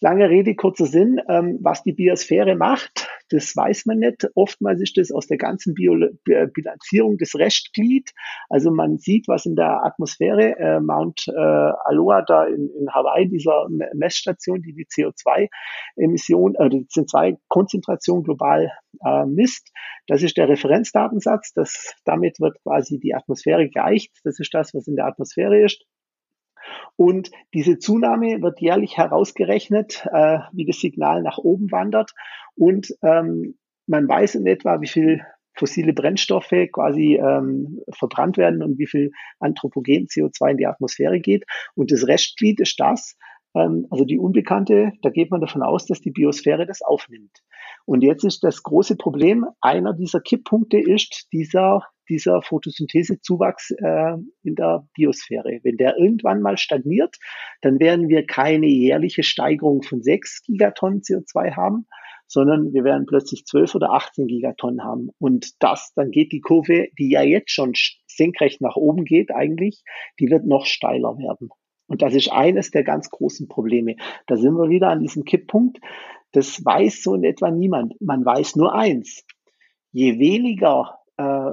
Lange 0.03 0.29
Rede, 0.29 0.53
kurzer 0.55 0.85
Sinn. 0.85 1.21
Ähm, 1.29 1.59
was 1.61 1.83
die 1.83 1.93
Biosphäre 1.93 2.57
macht, 2.57 3.07
das 3.29 3.55
weiß 3.55 3.85
man 3.85 3.99
nicht. 3.99 4.27
Oftmals 4.35 4.81
ist 4.81 4.97
das 4.97 5.13
aus 5.13 5.27
der 5.27 5.37
ganzen 5.37 5.73
Bio 5.73 5.95
Bilanzierung 6.25 7.17
das 7.17 7.35
Restglied. 7.35 8.11
Also 8.49 8.69
man 8.69 8.97
sieht, 8.97 9.29
was 9.29 9.45
in 9.45 9.55
der 9.55 9.85
Atmosphäre, 9.85 10.57
äh, 10.59 10.79
Mount 10.81 11.25
äh, 11.29 11.31
Aloha 11.31 12.21
da 12.21 12.43
in, 12.43 12.69
in 12.77 12.93
Hawaii, 12.93 13.29
dieser 13.29 13.67
Messstation, 13.93 14.61
die 14.61 14.73
die 14.73 14.85
CO2-Emission, 14.85 16.55
äh, 16.55 16.69
die 16.69 16.85
CO2-Konzentration 16.85 18.23
global 18.23 18.73
äh, 19.05 19.25
misst. 19.25 19.71
Das 20.07 20.21
ist 20.21 20.35
der 20.35 20.49
Referenzdatensatz. 20.49 21.53
Das, 21.53 21.95
damit 22.03 22.41
wird 22.41 22.61
quasi 22.61 22.99
die 22.99 23.15
Atmosphäre 23.15 23.69
geeicht. 23.69 24.11
Das 24.25 24.37
ist 24.39 24.53
das, 24.53 24.73
was 24.73 24.85
in 24.87 24.97
der 24.97 25.05
Atmosphäre 25.05 25.63
ist. 25.63 25.85
Und 26.95 27.31
diese 27.53 27.77
Zunahme 27.79 28.41
wird 28.41 28.61
jährlich 28.61 28.97
herausgerechnet, 28.97 30.05
äh, 30.11 30.39
wie 30.51 30.65
das 30.65 30.79
Signal 30.79 31.21
nach 31.21 31.37
oben 31.37 31.71
wandert. 31.71 32.11
Und 32.55 32.95
ähm, 33.01 33.57
man 33.87 34.07
weiß 34.07 34.35
in 34.35 34.45
etwa, 34.45 34.81
wie 34.81 34.87
viel 34.87 35.21
fossile 35.55 35.93
Brennstoffe 35.93 36.53
quasi 36.71 37.15
ähm, 37.15 37.81
verbrannt 37.91 38.37
werden 38.37 38.63
und 38.63 38.79
wie 38.79 38.87
viel 38.87 39.11
Anthropogen 39.39 40.07
CO2 40.07 40.51
in 40.51 40.57
die 40.57 40.67
Atmosphäre 40.67 41.19
geht. 41.19 41.45
Und 41.75 41.91
das 41.91 42.07
Restglied 42.07 42.59
ist 42.59 42.79
das, 42.79 43.15
ähm, 43.55 43.87
also 43.89 44.05
die 44.05 44.17
Unbekannte, 44.17 44.93
da 45.01 45.09
geht 45.09 45.31
man 45.31 45.41
davon 45.41 45.61
aus, 45.61 45.85
dass 45.85 46.01
die 46.01 46.11
Biosphäre 46.11 46.65
das 46.65 46.81
aufnimmt. 46.81 47.43
Und 47.85 48.01
jetzt 48.01 48.23
ist 48.23 48.43
das 48.43 48.63
große 48.63 48.95
Problem, 48.95 49.45
einer 49.61 49.93
dieser 49.93 50.21
Kipppunkte 50.21 50.79
ist 50.79 51.27
dieser 51.31 51.83
dieser 52.09 52.41
Photosynthesezuwachs 52.41 53.71
äh, 53.71 54.17
in 54.43 54.55
der 54.55 54.87
Biosphäre. 54.93 55.59
Wenn 55.63 55.77
der 55.77 55.97
irgendwann 55.97 56.41
mal 56.41 56.57
stagniert, 56.57 57.17
dann 57.61 57.79
werden 57.79 58.09
wir 58.09 58.25
keine 58.25 58.67
jährliche 58.67 59.23
Steigerung 59.23 59.83
von 59.83 60.01
6 60.01 60.43
Gigatonnen 60.43 61.01
CO2 61.01 61.55
haben, 61.55 61.87
sondern 62.27 62.73
wir 62.73 62.83
werden 62.83 63.05
plötzlich 63.05 63.45
12 63.45 63.75
oder 63.75 63.91
18 63.91 64.27
Gigatonnen 64.27 64.83
haben. 64.83 65.09
Und 65.19 65.51
das, 65.61 65.93
dann 65.95 66.11
geht 66.11 66.31
die 66.31 66.41
Kurve, 66.41 66.87
die 66.97 67.09
ja 67.09 67.21
jetzt 67.21 67.51
schon 67.51 67.73
senkrecht 68.07 68.61
nach 68.61 68.75
oben 68.75 69.05
geht 69.05 69.31
eigentlich, 69.31 69.83
die 70.19 70.29
wird 70.29 70.45
noch 70.45 70.65
steiler 70.65 71.17
werden. 71.17 71.49
Und 71.87 72.01
das 72.01 72.15
ist 72.15 72.31
eines 72.31 72.71
der 72.71 72.83
ganz 72.83 73.09
großen 73.09 73.47
Probleme. 73.47 73.95
Da 74.27 74.35
sind 74.35 74.55
wir 74.55 74.69
wieder 74.69 74.89
an 74.89 75.01
diesem 75.01 75.25
Kipppunkt. 75.25 75.79
Das 76.31 76.63
weiß 76.65 77.03
so 77.03 77.13
in 77.13 77.23
etwa 77.23 77.51
niemand. 77.51 77.99
Man 78.01 78.25
weiß 78.25 78.55
nur 78.55 78.73
eins. 78.73 79.23
Je 79.91 80.17
weniger 80.17 80.99
äh, 81.17 81.51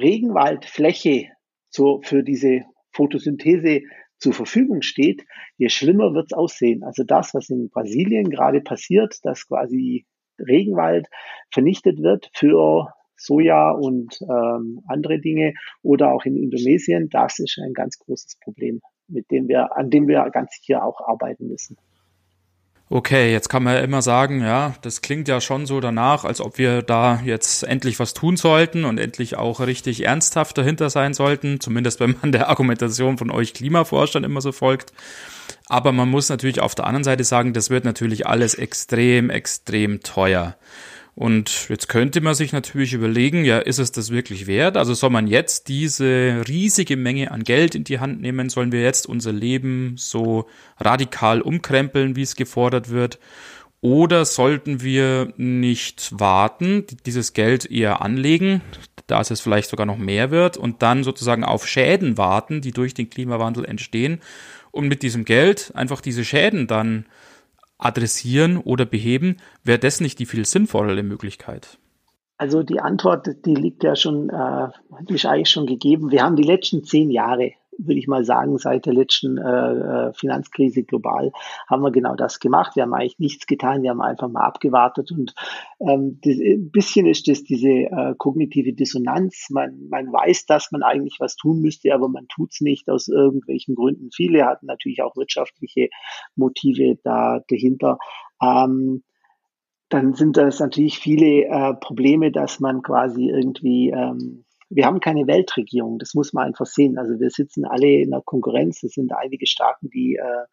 Regenwaldfläche 0.00 1.28
zur, 1.70 2.02
für 2.02 2.22
diese 2.22 2.62
Photosynthese 2.92 3.82
zur 4.18 4.32
Verfügung 4.34 4.82
steht, 4.82 5.24
je 5.56 5.68
schlimmer 5.68 6.14
wird 6.14 6.26
es 6.32 6.36
aussehen. 6.36 6.84
Also 6.84 7.04
das, 7.04 7.32
was 7.34 7.48
in 7.48 7.70
Brasilien 7.70 8.28
gerade 8.28 8.60
passiert, 8.60 9.18
dass 9.22 9.46
quasi 9.48 10.06
Regenwald 10.38 11.08
vernichtet 11.50 12.02
wird 12.02 12.30
für 12.34 12.92
Soja 13.16 13.70
und 13.70 14.18
ähm, 14.22 14.80
andere 14.88 15.20
Dinge 15.20 15.54
oder 15.82 16.12
auch 16.12 16.24
in 16.24 16.36
Indonesien, 16.36 17.08
das 17.10 17.38
ist 17.38 17.58
ein 17.62 17.74
ganz 17.74 17.98
großes 17.98 18.38
Problem, 18.42 18.80
mit 19.08 19.30
dem 19.30 19.48
wir, 19.48 19.76
an 19.76 19.90
dem 19.90 20.08
wir 20.08 20.28
ganz 20.30 20.52
sicher 20.54 20.84
auch 20.84 21.00
arbeiten 21.06 21.48
müssen. 21.48 21.76
Okay, 22.92 23.30
jetzt 23.30 23.48
kann 23.48 23.62
man 23.62 23.76
ja 23.76 23.80
immer 23.82 24.02
sagen, 24.02 24.40
ja, 24.40 24.74
das 24.82 25.00
klingt 25.00 25.28
ja 25.28 25.40
schon 25.40 25.64
so 25.64 25.78
danach, 25.78 26.24
als 26.24 26.40
ob 26.40 26.58
wir 26.58 26.82
da 26.82 27.20
jetzt 27.24 27.62
endlich 27.62 28.00
was 28.00 28.14
tun 28.14 28.36
sollten 28.36 28.84
und 28.84 28.98
endlich 28.98 29.36
auch 29.36 29.60
richtig 29.60 30.06
ernsthaft 30.06 30.58
dahinter 30.58 30.90
sein 30.90 31.14
sollten, 31.14 31.60
zumindest 31.60 32.00
wenn 32.00 32.16
man 32.20 32.32
der 32.32 32.48
Argumentation 32.48 33.16
von 33.16 33.30
euch 33.30 33.54
Klimaforschern 33.54 34.24
immer 34.24 34.40
so 34.40 34.50
folgt. 34.50 34.92
Aber 35.68 35.92
man 35.92 36.08
muss 36.08 36.30
natürlich 36.30 36.60
auf 36.60 36.74
der 36.74 36.88
anderen 36.88 37.04
Seite 37.04 37.22
sagen, 37.22 37.52
das 37.52 37.70
wird 37.70 37.84
natürlich 37.84 38.26
alles 38.26 38.54
extrem, 38.54 39.30
extrem 39.30 40.00
teuer. 40.00 40.56
Und 41.14 41.68
jetzt 41.68 41.88
könnte 41.88 42.20
man 42.20 42.34
sich 42.34 42.52
natürlich 42.52 42.92
überlegen, 42.92 43.44
ja, 43.44 43.58
ist 43.58 43.78
es 43.78 43.92
das 43.92 44.10
wirklich 44.10 44.46
wert? 44.46 44.76
Also 44.76 44.94
soll 44.94 45.10
man 45.10 45.26
jetzt 45.26 45.68
diese 45.68 46.42
riesige 46.48 46.96
Menge 46.96 47.30
an 47.30 47.42
Geld 47.42 47.74
in 47.74 47.84
die 47.84 47.98
Hand 47.98 48.20
nehmen? 48.20 48.48
Sollen 48.48 48.72
wir 48.72 48.82
jetzt 48.82 49.06
unser 49.06 49.32
Leben 49.32 49.94
so 49.96 50.46
radikal 50.78 51.40
umkrempeln, 51.40 52.16
wie 52.16 52.22
es 52.22 52.36
gefordert 52.36 52.90
wird? 52.90 53.18
Oder 53.82 54.24
sollten 54.24 54.82
wir 54.82 55.32
nicht 55.36 56.18
warten, 56.18 56.84
dieses 57.06 57.32
Geld 57.32 57.70
eher 57.70 58.02
anlegen, 58.02 58.60
da 59.06 59.20
es 59.20 59.40
vielleicht 59.40 59.70
sogar 59.70 59.86
noch 59.86 59.96
mehr 59.96 60.30
wird 60.30 60.56
und 60.56 60.82
dann 60.82 61.02
sozusagen 61.02 61.44
auf 61.44 61.66
Schäden 61.66 62.18
warten, 62.18 62.60
die 62.60 62.72
durch 62.72 62.94
den 62.94 63.08
Klimawandel 63.08 63.64
entstehen 63.64 64.20
und 64.70 64.86
mit 64.86 65.02
diesem 65.02 65.24
Geld 65.24 65.72
einfach 65.74 66.00
diese 66.00 66.24
Schäden 66.24 66.66
dann 66.66 67.06
adressieren 67.80 68.56
oder 68.58 68.86
beheben, 68.86 69.36
wäre 69.64 69.78
das 69.78 70.00
nicht 70.00 70.18
die 70.18 70.26
viel 70.26 70.44
sinnvollere 70.44 71.02
Möglichkeit? 71.02 71.78
Also 72.36 72.62
die 72.62 72.80
Antwort, 72.80 73.28
die 73.44 73.54
liegt 73.54 73.84
ja 73.84 73.94
schon, 73.96 74.30
äh, 74.30 74.68
die 75.08 75.14
ist 75.14 75.26
eigentlich 75.26 75.50
schon 75.50 75.66
gegeben. 75.66 76.10
Wir 76.10 76.22
haben 76.22 76.36
die 76.36 76.42
letzten 76.42 76.84
zehn 76.84 77.10
Jahre 77.10 77.52
würde 77.86 77.98
ich 77.98 78.08
mal 78.08 78.24
sagen, 78.24 78.58
seit 78.58 78.86
der 78.86 78.94
letzten 78.94 79.38
äh, 79.38 80.08
äh, 80.08 80.12
Finanzkrise 80.14 80.82
global 80.82 81.32
haben 81.68 81.82
wir 81.82 81.90
genau 81.90 82.14
das 82.14 82.40
gemacht. 82.40 82.76
Wir 82.76 82.82
haben 82.84 82.94
eigentlich 82.94 83.18
nichts 83.18 83.46
getan, 83.46 83.82
wir 83.82 83.90
haben 83.90 84.00
einfach 84.00 84.28
mal 84.28 84.44
abgewartet 84.44 85.10
und 85.12 85.34
ähm, 85.80 86.18
das, 86.22 86.36
ein 86.38 86.70
bisschen 86.70 87.06
ist 87.06 87.28
das 87.28 87.44
diese 87.44 87.68
äh, 87.68 88.14
kognitive 88.16 88.72
Dissonanz. 88.72 89.48
Man, 89.50 89.88
man 89.88 90.12
weiß, 90.12 90.46
dass 90.46 90.70
man 90.72 90.82
eigentlich 90.82 91.16
was 91.18 91.36
tun 91.36 91.60
müsste, 91.60 91.94
aber 91.94 92.08
man 92.08 92.26
tut 92.28 92.52
es 92.52 92.60
nicht 92.60 92.88
aus 92.88 93.08
irgendwelchen 93.08 93.74
Gründen. 93.74 94.10
Viele 94.14 94.46
hatten 94.46 94.66
natürlich 94.66 95.02
auch 95.02 95.16
wirtschaftliche 95.16 95.88
Motive 96.36 96.98
da 97.02 97.40
dahinter. 97.48 97.98
Ähm, 98.42 99.02
dann 99.90 100.14
sind 100.14 100.36
das 100.36 100.60
natürlich 100.60 100.98
viele 100.98 101.46
äh, 101.46 101.74
Probleme, 101.74 102.30
dass 102.30 102.60
man 102.60 102.82
quasi 102.82 103.28
irgendwie 103.28 103.90
ähm, 103.90 104.44
wir 104.70 104.86
haben 104.86 105.00
keine 105.00 105.26
Weltregierung, 105.26 105.98
das 105.98 106.14
muss 106.14 106.32
man 106.32 106.46
einfach 106.46 106.66
sehen. 106.66 106.96
Also 106.96 107.18
wir 107.18 107.30
sitzen 107.30 107.64
alle 107.64 107.88
in 107.88 108.10
der 108.10 108.22
Konkurrenz. 108.24 108.82
Es 108.84 108.92
sind 108.92 109.12
einige 109.12 109.46
Staaten, 109.46 109.90
die 109.90 110.14
äh, 110.14 110.46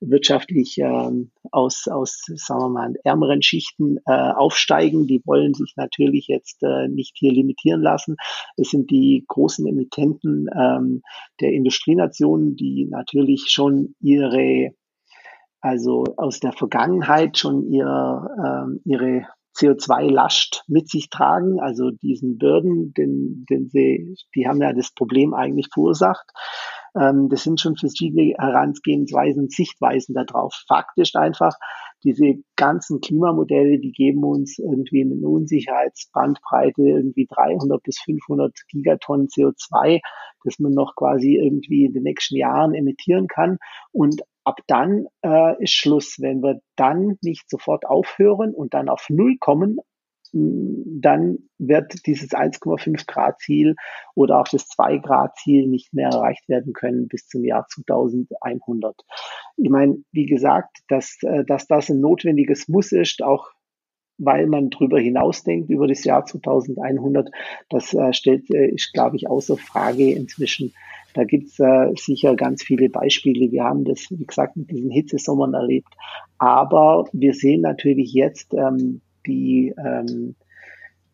wirtschaftlich 0.00 0.78
äh, 0.78 1.10
aus, 1.50 1.88
aus, 1.88 2.22
sagen 2.34 2.60
wir 2.60 2.68
mal, 2.68 2.94
ärmeren 3.04 3.42
Schichten 3.42 3.96
äh, 4.06 4.12
aufsteigen. 4.12 5.06
Die 5.06 5.22
wollen 5.24 5.54
sich 5.54 5.72
natürlich 5.76 6.28
jetzt 6.28 6.62
äh, 6.62 6.88
nicht 6.88 7.16
hier 7.16 7.32
limitieren 7.32 7.80
lassen. 7.80 8.16
Es 8.56 8.70
sind 8.70 8.90
die 8.90 9.24
großen 9.26 9.66
Emittenten 9.66 10.46
ähm, 10.54 11.02
der 11.40 11.52
Industrienationen, 11.52 12.56
die 12.56 12.86
natürlich 12.90 13.46
schon 13.48 13.94
ihre 14.00 14.74
also 15.64 16.04
aus 16.18 16.40
der 16.40 16.52
Vergangenheit 16.52 17.38
schon 17.38 17.72
ihr, 17.72 18.28
ähm, 18.44 18.82
ihre 18.84 19.26
CO2-Last 19.56 20.64
mit 20.68 20.88
sich 20.88 21.10
tragen, 21.10 21.60
also 21.60 21.90
diesen 21.90 22.38
Bürden, 22.38 22.92
den, 22.94 23.44
den 23.48 23.68
sie, 23.68 24.16
die 24.34 24.48
haben 24.48 24.60
ja 24.60 24.72
das 24.72 24.92
Problem 24.92 25.34
eigentlich 25.34 25.68
verursacht. 25.72 26.26
Ähm, 26.96 27.28
das 27.28 27.42
sind 27.42 27.60
schon 27.60 27.76
verschiedene 27.76 28.34
Herangehensweisen, 28.38 29.48
Sichtweisen 29.48 30.14
darauf. 30.14 30.54
Fakt 30.66 30.98
ist 30.98 31.16
einfach, 31.16 31.56
diese 32.04 32.34
ganzen 32.56 33.00
Klimamodelle, 33.00 33.78
die 33.78 33.92
geben 33.92 34.24
uns 34.24 34.58
irgendwie 34.58 35.02
eine 35.02 35.26
Unsicherheitsbandbreite 35.26 36.82
irgendwie 36.82 37.26
300 37.26 37.82
bis 37.82 37.98
500 38.00 38.52
Gigatonnen 38.68 39.28
CO2, 39.28 40.00
das 40.44 40.58
man 40.58 40.72
noch 40.72 40.94
quasi 40.96 41.36
irgendwie 41.36 41.86
in 41.86 41.94
den 41.94 42.02
nächsten 42.02 42.36
Jahren 42.36 42.74
emittieren 42.74 43.26
kann. 43.26 43.56
Und 43.90 44.20
ab 44.44 44.60
dann 44.66 45.06
äh, 45.24 45.62
ist 45.62 45.74
Schluss. 45.74 46.16
Wenn 46.18 46.42
wir 46.42 46.60
dann 46.76 47.18
nicht 47.22 47.48
sofort 47.48 47.86
aufhören 47.86 48.54
und 48.54 48.74
dann 48.74 48.88
auf 48.88 49.06
Null 49.08 49.36
kommen, 49.38 49.78
dann 50.36 51.38
wird 51.58 52.06
dieses 52.06 52.32
1,5 52.32 53.06
Grad 53.06 53.38
Ziel 53.38 53.76
oder 54.16 54.40
auch 54.40 54.48
das 54.48 54.66
2 54.66 54.98
Grad 54.98 55.36
Ziel 55.38 55.68
nicht 55.68 55.94
mehr 55.94 56.08
erreicht 56.08 56.48
werden 56.48 56.72
können 56.72 57.06
bis 57.06 57.28
zum 57.28 57.44
Jahr 57.44 57.66
2100. 57.68 58.96
Ich 59.56 59.70
meine, 59.70 59.98
wie 60.10 60.26
gesagt, 60.26 60.78
dass, 60.88 61.18
äh, 61.22 61.44
dass 61.44 61.68
das 61.68 61.88
ein 61.88 62.00
notwendiges 62.00 62.66
Muss 62.66 62.90
ist, 62.90 63.22
auch 63.22 63.50
weil 64.18 64.46
man 64.46 64.70
darüber 64.70 64.98
hinausdenkt, 64.98 65.70
über 65.70 65.86
das 65.86 66.02
Jahr 66.04 66.24
2100, 66.26 67.30
das 67.68 67.94
äh, 67.94 68.12
stellt, 68.12 68.50
äh, 68.50 68.68
ist, 68.68 68.92
glaube 68.92 69.16
ich, 69.16 69.28
außer 69.28 69.56
Frage 69.56 70.12
inzwischen. 70.12 70.74
Da 71.14 71.24
gibt's 71.24 71.58
äh, 71.60 71.92
sicher 71.96 72.36
ganz 72.36 72.62
viele 72.62 72.90
Beispiele. 72.90 73.50
Wir 73.50 73.64
haben 73.64 73.84
das, 73.84 74.08
wie 74.10 74.26
gesagt, 74.26 74.56
mit 74.56 74.70
diesen 74.70 74.90
Hitzesommern 74.90 75.54
erlebt. 75.54 75.94
Aber 76.38 77.06
wir 77.12 77.32
sehen 77.32 77.62
natürlich 77.62 78.12
jetzt 78.12 78.52
ähm, 78.52 79.00
die, 79.26 79.72
ähm, 79.78 80.34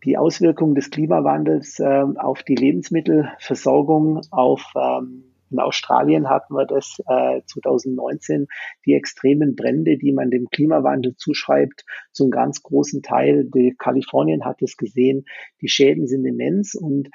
die 0.03 0.17
Auswirkungen 0.17 0.75
des 0.75 0.91
Klimawandels 0.91 1.79
äh, 1.79 2.05
auf 2.17 2.43
die 2.43 2.55
Lebensmittelversorgung, 2.55 4.23
auf 4.31 4.65
ähm, 4.75 5.25
in 5.51 5.59
Australien 5.59 6.29
hatten 6.29 6.55
wir 6.55 6.65
das 6.65 7.03
äh, 7.07 7.43
2019, 7.45 8.47
die 8.87 8.95
extremen 8.95 9.57
Brände, 9.57 9.99
die 9.99 10.13
man 10.13 10.31
dem 10.31 10.49
Klimawandel 10.49 11.17
zuschreibt, 11.17 11.85
zum 12.13 12.31
ganz 12.31 12.63
großen 12.63 13.03
Teil. 13.03 13.45
Die 13.53 13.75
Kalifornien 13.77 14.45
hat 14.45 14.63
es 14.63 14.77
gesehen, 14.77 15.25
die 15.61 15.69
Schäden 15.69 16.07
sind 16.07 16.25
immens 16.25 16.75
und 16.75 17.11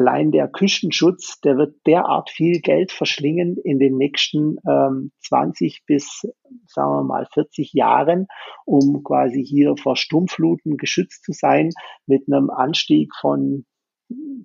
allein 0.00 0.30
der 0.30 0.48
Küstenschutz, 0.48 1.40
der 1.40 1.58
wird 1.58 1.76
derart 1.86 2.30
viel 2.30 2.60
Geld 2.60 2.90
verschlingen 2.90 3.58
in 3.58 3.78
den 3.78 3.98
nächsten 3.98 4.56
ähm, 4.66 5.12
20 5.20 5.84
bis, 5.86 6.26
sagen 6.66 6.92
wir 6.92 7.04
mal, 7.04 7.26
40 7.34 7.74
Jahren, 7.74 8.26
um 8.64 9.02
quasi 9.04 9.44
hier 9.44 9.76
vor 9.76 9.96
Sturmfluten 9.96 10.78
geschützt 10.78 11.24
zu 11.24 11.32
sein, 11.32 11.70
mit 12.06 12.24
einem 12.26 12.48
Anstieg 12.48 13.12
von 13.20 13.66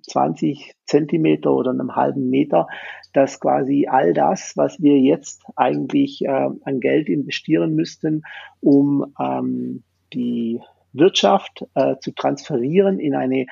20 0.08 0.74
Zentimeter 0.84 1.52
oder 1.52 1.70
einem 1.70 1.96
halben 1.96 2.28
Meter, 2.28 2.68
dass 3.14 3.40
quasi 3.40 3.88
all 3.90 4.12
das, 4.12 4.52
was 4.56 4.80
wir 4.80 4.98
jetzt 4.98 5.42
eigentlich 5.56 6.22
äh, 6.22 6.28
an 6.28 6.80
Geld 6.80 7.08
investieren 7.08 7.74
müssten, 7.74 8.22
um 8.60 9.14
ähm, 9.18 9.82
die 10.12 10.60
Wirtschaft 10.92 11.64
äh, 11.74 11.96
zu 12.00 12.12
transferieren 12.12 12.98
in 12.98 13.14
eine, 13.14 13.46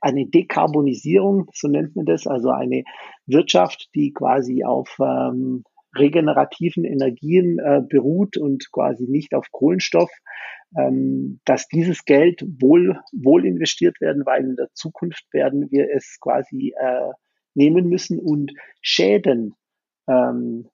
eine 0.00 0.26
Dekarbonisierung, 0.26 1.50
so 1.52 1.68
nennt 1.68 1.96
man 1.96 2.06
das, 2.06 2.26
also 2.26 2.50
eine 2.50 2.84
Wirtschaft, 3.26 3.88
die 3.94 4.12
quasi 4.12 4.64
auf 4.64 4.96
ähm, 5.00 5.64
regenerativen 5.96 6.84
Energien 6.84 7.58
äh, 7.58 7.82
beruht 7.86 8.36
und 8.36 8.70
quasi 8.72 9.06
nicht 9.08 9.34
auf 9.34 9.50
Kohlenstoff, 9.50 10.10
ähm, 10.78 11.40
dass 11.44 11.66
dieses 11.68 12.04
Geld 12.04 12.44
wohl, 12.60 13.00
wohl 13.12 13.44
investiert 13.44 14.00
werden, 14.00 14.24
weil 14.24 14.44
in 14.44 14.56
der 14.56 14.68
Zukunft 14.74 15.24
werden 15.32 15.70
wir 15.70 15.88
es 15.94 16.18
quasi 16.20 16.74
äh, 16.78 17.10
nehmen 17.54 17.88
müssen 17.88 18.20
und 18.20 18.52
Schäden 18.80 19.54
ähm, 20.08 20.68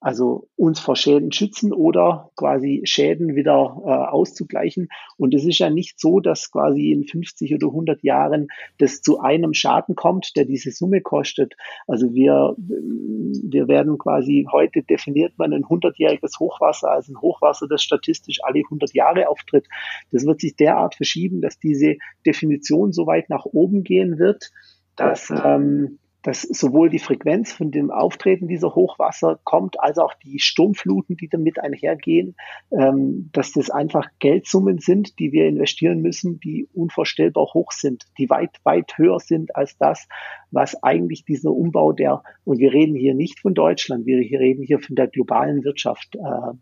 also 0.00 0.48
uns 0.56 0.78
vor 0.78 0.94
Schäden 0.94 1.32
schützen 1.32 1.72
oder 1.72 2.30
quasi 2.36 2.82
Schäden 2.84 3.34
wieder 3.34 3.82
äh, 3.84 3.88
auszugleichen. 3.88 4.88
Und 5.16 5.34
es 5.34 5.44
ist 5.44 5.58
ja 5.58 5.70
nicht 5.70 5.98
so, 5.98 6.20
dass 6.20 6.52
quasi 6.52 6.92
in 6.92 7.04
50 7.04 7.54
oder 7.54 7.66
100 7.66 8.02
Jahren 8.04 8.48
das 8.78 9.02
zu 9.02 9.18
einem 9.18 9.54
Schaden 9.54 9.96
kommt, 9.96 10.36
der 10.36 10.44
diese 10.44 10.70
Summe 10.70 11.00
kostet. 11.00 11.54
Also 11.88 12.14
wir, 12.14 12.54
wir 12.58 13.66
werden 13.66 13.98
quasi, 13.98 14.46
heute 14.50 14.82
definiert 14.82 15.32
man 15.36 15.52
ein 15.52 15.64
100-jähriges 15.64 16.38
Hochwasser 16.38 16.90
als 16.90 17.08
ein 17.08 17.20
Hochwasser, 17.20 17.66
das 17.66 17.82
statistisch 17.82 18.38
alle 18.42 18.60
100 18.60 18.94
Jahre 18.94 19.28
auftritt. 19.28 19.66
Das 20.12 20.24
wird 20.24 20.40
sich 20.40 20.54
derart 20.54 20.94
verschieben, 20.94 21.40
dass 21.40 21.58
diese 21.58 21.96
Definition 22.24 22.92
so 22.92 23.06
weit 23.06 23.30
nach 23.30 23.46
oben 23.46 23.82
gehen 23.82 24.18
wird, 24.18 24.50
dass 24.94 25.30
ähm, 25.30 25.98
dass 26.22 26.42
sowohl 26.42 26.90
die 26.90 26.98
Frequenz 26.98 27.52
von 27.52 27.70
dem 27.70 27.90
Auftreten 27.90 28.48
dieser 28.48 28.74
Hochwasser 28.74 29.38
kommt, 29.44 29.80
als 29.80 29.98
auch 29.98 30.14
die 30.14 30.40
Sturmfluten, 30.40 31.16
die 31.16 31.28
damit 31.28 31.60
einhergehen, 31.60 32.36
ähm, 32.72 33.30
dass 33.32 33.52
das 33.52 33.70
einfach 33.70 34.08
Geldsummen 34.18 34.78
sind, 34.78 35.18
die 35.18 35.32
wir 35.32 35.46
investieren 35.46 36.00
müssen, 36.00 36.40
die 36.40 36.68
unvorstellbar 36.74 37.46
hoch 37.54 37.72
sind, 37.72 38.04
die 38.18 38.28
weit, 38.30 38.56
weit 38.64 38.98
höher 38.98 39.20
sind 39.20 39.54
als 39.54 39.78
das, 39.78 40.08
was 40.50 40.82
eigentlich 40.82 41.24
dieser 41.24 41.52
Umbau 41.52 41.92
der, 41.92 42.22
und 42.44 42.58
wir 42.58 42.72
reden 42.72 42.96
hier 42.96 43.14
nicht 43.14 43.40
von 43.40 43.54
Deutschland, 43.54 44.06
wir 44.06 44.18
reden 44.18 44.62
hier 44.62 44.80
von 44.80 44.96
der 44.96 45.06
globalen 45.06 45.64
Wirtschaft 45.64 46.16
äh, 46.16 46.54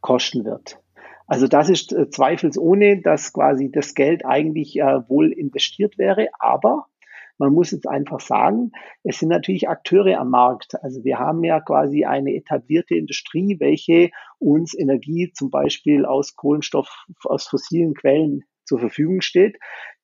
kosten 0.00 0.44
wird. 0.44 0.78
Also 1.26 1.48
das 1.48 1.70
ist 1.70 1.92
äh, 1.92 2.10
zweifelsohne, 2.10 3.00
dass 3.00 3.32
quasi 3.32 3.70
das 3.70 3.94
Geld 3.94 4.24
eigentlich 4.26 4.78
äh, 4.78 5.08
wohl 5.08 5.32
investiert 5.32 5.96
wäre, 5.96 6.28
aber 6.38 6.86
man 7.38 7.52
muss 7.52 7.70
jetzt 7.72 7.88
einfach 7.88 8.20
sagen, 8.20 8.72
es 9.02 9.18
sind 9.18 9.28
natürlich 9.28 9.68
Akteure 9.68 10.18
am 10.18 10.30
Markt. 10.30 10.74
Also 10.82 11.04
wir 11.04 11.18
haben 11.18 11.42
ja 11.44 11.60
quasi 11.60 12.04
eine 12.04 12.34
etablierte 12.34 12.94
Industrie, 12.94 13.56
welche 13.58 14.10
uns 14.38 14.74
Energie 14.78 15.32
zum 15.34 15.50
Beispiel 15.50 16.04
aus 16.04 16.36
Kohlenstoff, 16.36 16.88
aus 17.24 17.46
fossilen 17.46 17.94
Quellen 17.94 18.44
zur 18.64 18.78
Verfügung 18.78 19.20
steht. 19.20 19.58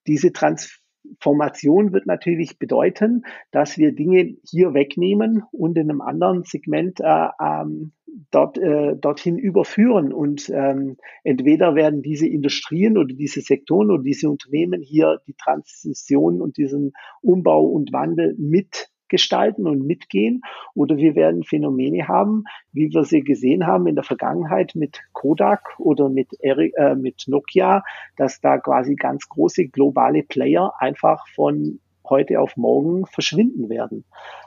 Diese 0.06 0.32
Transformation 0.32 1.92
wird 1.92 2.06
natürlich 2.06 2.58
bedeuten, 2.58 3.22
dass 3.52 3.78
wir 3.78 3.94
Dinge 3.94 4.36
hier 4.44 4.74
wegnehmen 4.74 5.44
und 5.52 5.78
in 5.78 5.90
einem 5.90 6.00
anderen 6.00 6.42
Segment 6.44 7.00
äh, 7.00 7.28
ähm, 7.40 7.92
dort, 8.30 8.58
äh, 8.58 8.96
dorthin 8.96 9.38
überführen. 9.38 10.12
Und 10.12 10.50
ähm, 10.50 10.96
entweder 11.24 11.74
werden 11.74 12.02
diese 12.02 12.26
Industrien 12.26 12.96
oder 12.98 13.14
diese 13.14 13.40
Sektoren 13.40 13.90
oder 13.90 14.02
diese 14.02 14.28
Unternehmen 14.28 14.82
hier 14.82 15.20
die 15.26 15.34
Transition 15.34 16.40
und 16.40 16.56
diesen 16.56 16.92
Umbau 17.22 17.64
und 17.64 17.92
Wandel 17.92 18.34
mitgestalten 18.38 19.66
und 19.66 19.86
mitgehen 19.86 20.42
oder 20.74 20.96
wir 20.96 21.14
werden 21.14 21.42
Phänomene 21.42 22.08
haben, 22.08 22.44
wie 22.72 22.90
wir 22.92 23.04
sie 23.04 23.22
gesehen 23.22 23.66
haben 23.66 23.86
in 23.86 23.94
der 23.94 24.04
Vergangenheit 24.04 24.72
mit 24.74 25.00
Kodak 25.12 25.78
oder 25.78 26.08
mit, 26.08 26.28
Eric, 26.40 26.74
äh, 26.76 26.94
mit 26.94 27.24
Nokia, 27.26 27.82
dass 28.16 28.40
da 28.40 28.58
quasi 28.58 28.94
ganz 28.94 29.28
große 29.28 29.68
globale 29.68 30.22
Player 30.22 30.72
einfach 30.78 31.26
von 31.34 31.80
heute 32.10 32.40
auf 32.40 32.56
morgen 32.56 33.06
verschwinden 33.06 33.68
werden. 33.70 34.04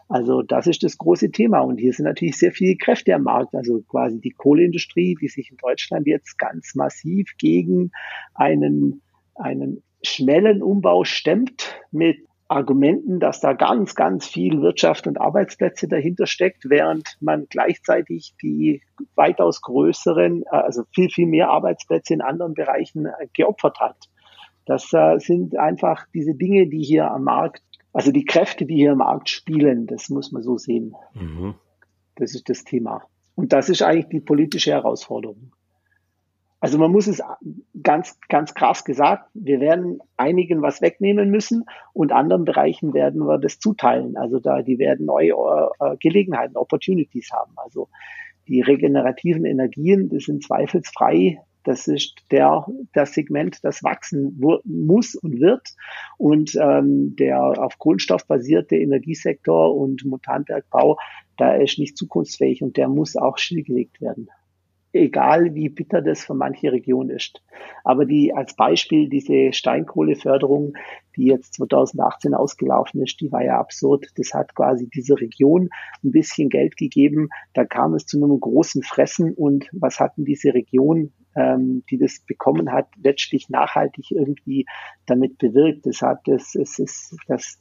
Also 0.10 0.41
das 0.41 0.67
ist 0.67 0.84
das 0.84 0.97
große 0.97 1.32
Thema. 1.32 1.62
Und 1.62 1.78
hier 1.78 1.93
sind 1.93 2.06
natürlich 2.06 2.38
sehr 2.38 2.52
viele 2.52 2.76
Kräfte 2.76 3.15
am 3.15 3.23
Markt. 3.23 3.56
Also 3.56 3.82
quasi 3.82 4.19
die 4.19 4.32
Kohleindustrie, 4.32 5.15
die 5.19 5.30
sich 5.30 5.49
in 5.49 5.58
Deutschland 5.58 6.06
jetzt 6.06 6.38
ganz 6.38 6.76
massiv 6.76 7.32
gegen 7.38 7.91
einen, 8.36 9.02
einen 9.36 9.82
schnellen 10.04 10.62
Umbau 10.62 11.06
stemmt 11.06 11.82
mit 11.91 12.17
Argumenten, 12.49 13.19
dass 13.19 13.39
da 13.39 13.54
ganz, 13.54 13.95
ganz 13.95 14.28
viel 14.28 14.62
Wirtschaft 14.62 15.08
und 15.08 15.19
Arbeitsplätze 15.19 15.88
dahinter 15.88 16.28
steckt, 16.28 16.69
während 16.69 17.17
man 17.19 17.47
gleichzeitig 17.49 18.36
die 18.43 18.82
weitaus 19.15 19.62
größeren, 19.62 20.43
also 20.49 20.84
viel, 20.93 21.10
viel 21.10 21.26
mehr 21.26 21.49
Arbeitsplätze 21.49 22.13
in 22.13 22.21
anderen 22.21 22.54
Bereichen 22.54 23.08
geopfert 23.34 23.80
hat. 23.80 23.97
Das 24.65 24.91
äh, 24.93 25.19
sind 25.19 25.58
einfach 25.58 26.06
diese 26.13 26.36
Dinge, 26.36 26.67
die 26.67 26.84
hier 26.84 27.12
am 27.12 27.23
Markt 27.23 27.63
also 27.93 28.12
die 28.12 28.26
Kräfte, 28.26 28.65
die 28.65 28.76
hier 28.76 28.93
im 28.93 28.97
Markt 28.97 29.30
spielen, 29.30 29.86
das 29.86 30.10
muss 30.10 30.32
man 30.32 30.41
so 30.41 30.58
sehen. 30.58 30.95
Mhm. 31.13 31.54
Das 32.15 32.34
ist 32.34 32.49
das 32.49 32.63
Thema. 32.63 33.04
Und 33.36 33.54
das 33.54 33.69
ist 33.69 33.84
eigentlich 33.84 34.10
die 34.10 34.19
politische 34.19 34.71
Herausforderung. 34.71 35.54
Also 36.60 36.78
man 36.78 36.91
muss 36.91 37.08
es 37.08 37.21
ganz, 37.82 38.17
ganz 38.30 38.54
krass 38.54 38.86
gesagt, 38.86 39.30
wir 39.34 39.60
werden 39.60 39.99
einigen 40.17 40.62
was 40.62 40.82
wegnehmen 40.82 41.30
müssen 41.30 41.65
und 41.91 42.12
anderen 42.13 42.45
Bereichen 42.45 42.93
werden 42.93 43.28
wir 43.28 43.38
das 43.38 43.60
zuteilen. 43.60 44.15
Also 44.17 44.39
da, 44.39 44.62
die 44.62 44.80
werden 44.80 45.06
neue 45.06 45.34
äh, 45.80 45.97
Gelegenheiten, 45.97 46.56
Opportunities 46.56 47.32
haben. 47.32 47.52
Also 47.58 47.89
die 48.47 48.62
regenerativen 48.62 49.45
Energien, 49.45 50.10
das 50.10 50.23
sind 50.23 50.43
zweifelsfrei 50.43 51.41
das 51.63 51.88
ist 51.88 52.15
der, 52.32 52.65
das 52.93 53.13
Segment, 53.13 53.60
das 53.63 53.84
wachsen 53.84 54.39
muss 54.63 55.15
und 55.15 55.39
wird. 55.39 55.76
Und 56.17 56.56
ähm, 56.56 57.15
der 57.15 57.39
auf 57.39 57.80
Kohlenstoff 57.80 58.26
basierte 58.28 58.76
Energiesektor 58.76 59.76
und 59.76 60.06
Montanbergbau, 60.06 60.97
da 61.38 61.56
ist 61.56 61.80
nicht 61.80 61.97
zukunftsfähig 61.97 62.62
und 62.62 62.78
der 62.78 62.88
muss 62.88 63.15
auch 63.15 63.38
stillgelegt 63.38 64.02
werden. 64.02 64.30
Egal 64.93 65.56
wie 65.56 65.69
bitter 65.69 66.01
das 66.01 66.23
für 66.23 66.36
manche 66.36 66.71
Regionen 66.71 67.10
ist. 67.10 67.41
Aber 67.84 68.06
die 68.06 68.34
als 68.34 68.56
Beispiel 68.56 69.10
diese 69.10 69.51
Steinkohleförderung, 69.51 70.75
die 71.15 71.25
jetzt 71.25 71.56
2018 71.56 72.34
ausgelaufen 72.34 73.01
ist, 73.01 73.19
die 73.19 73.32
war 73.32 73.43
ja 73.43 73.60
absurd. 73.60 74.08
Das 74.17 74.34
hat 74.34 74.53
quasi 74.56 74.88
diese 74.88 75.19
Region 75.19 75.69
ein 76.03 76.12
bisschen 76.12 76.49
Geld 76.49 76.77
gegeben. 76.77 77.29
Da 77.53 77.65
kam 77.65 77.95
es 77.95 78.06
zu 78.06 78.23
einem 78.23 78.39
großen 78.39 78.84
Fressen 78.84 79.34
und 79.34 79.67
was 79.71 79.99
hatten 79.99 80.25
diese 80.25 80.53
Region 80.53 81.12
ähm, 81.36 81.84
die 81.89 81.97
das 81.97 82.19
bekommen 82.19 82.71
hat, 82.71 82.88
letztlich 83.01 83.49
nachhaltig 83.49 84.12
irgendwie 84.12 84.65
damit 85.06 85.38
bewirkt. 85.38 85.86
Das 85.86 86.01
hat 86.01 86.21
das, 86.25 86.56
es 86.56 86.79
ist 86.79 87.15
das, 87.27 87.60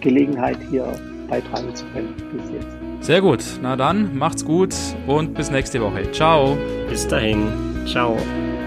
Gelegenheit 0.00 0.58
hier 0.70 0.92
beitragen 1.28 1.74
zu 1.74 1.84
können 1.86 2.14
bis 2.32 2.50
jetzt. 2.52 2.76
Sehr 3.00 3.20
gut. 3.20 3.44
Na 3.62 3.76
dann, 3.76 4.16
macht's 4.16 4.44
gut 4.44 4.74
und 5.06 5.34
bis 5.34 5.50
nächste 5.50 5.80
Woche. 5.80 6.10
Ciao. 6.12 6.56
Bis 6.88 7.06
dahin. 7.06 7.48
Ciao. 7.86 8.16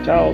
Ciao. 0.04 0.34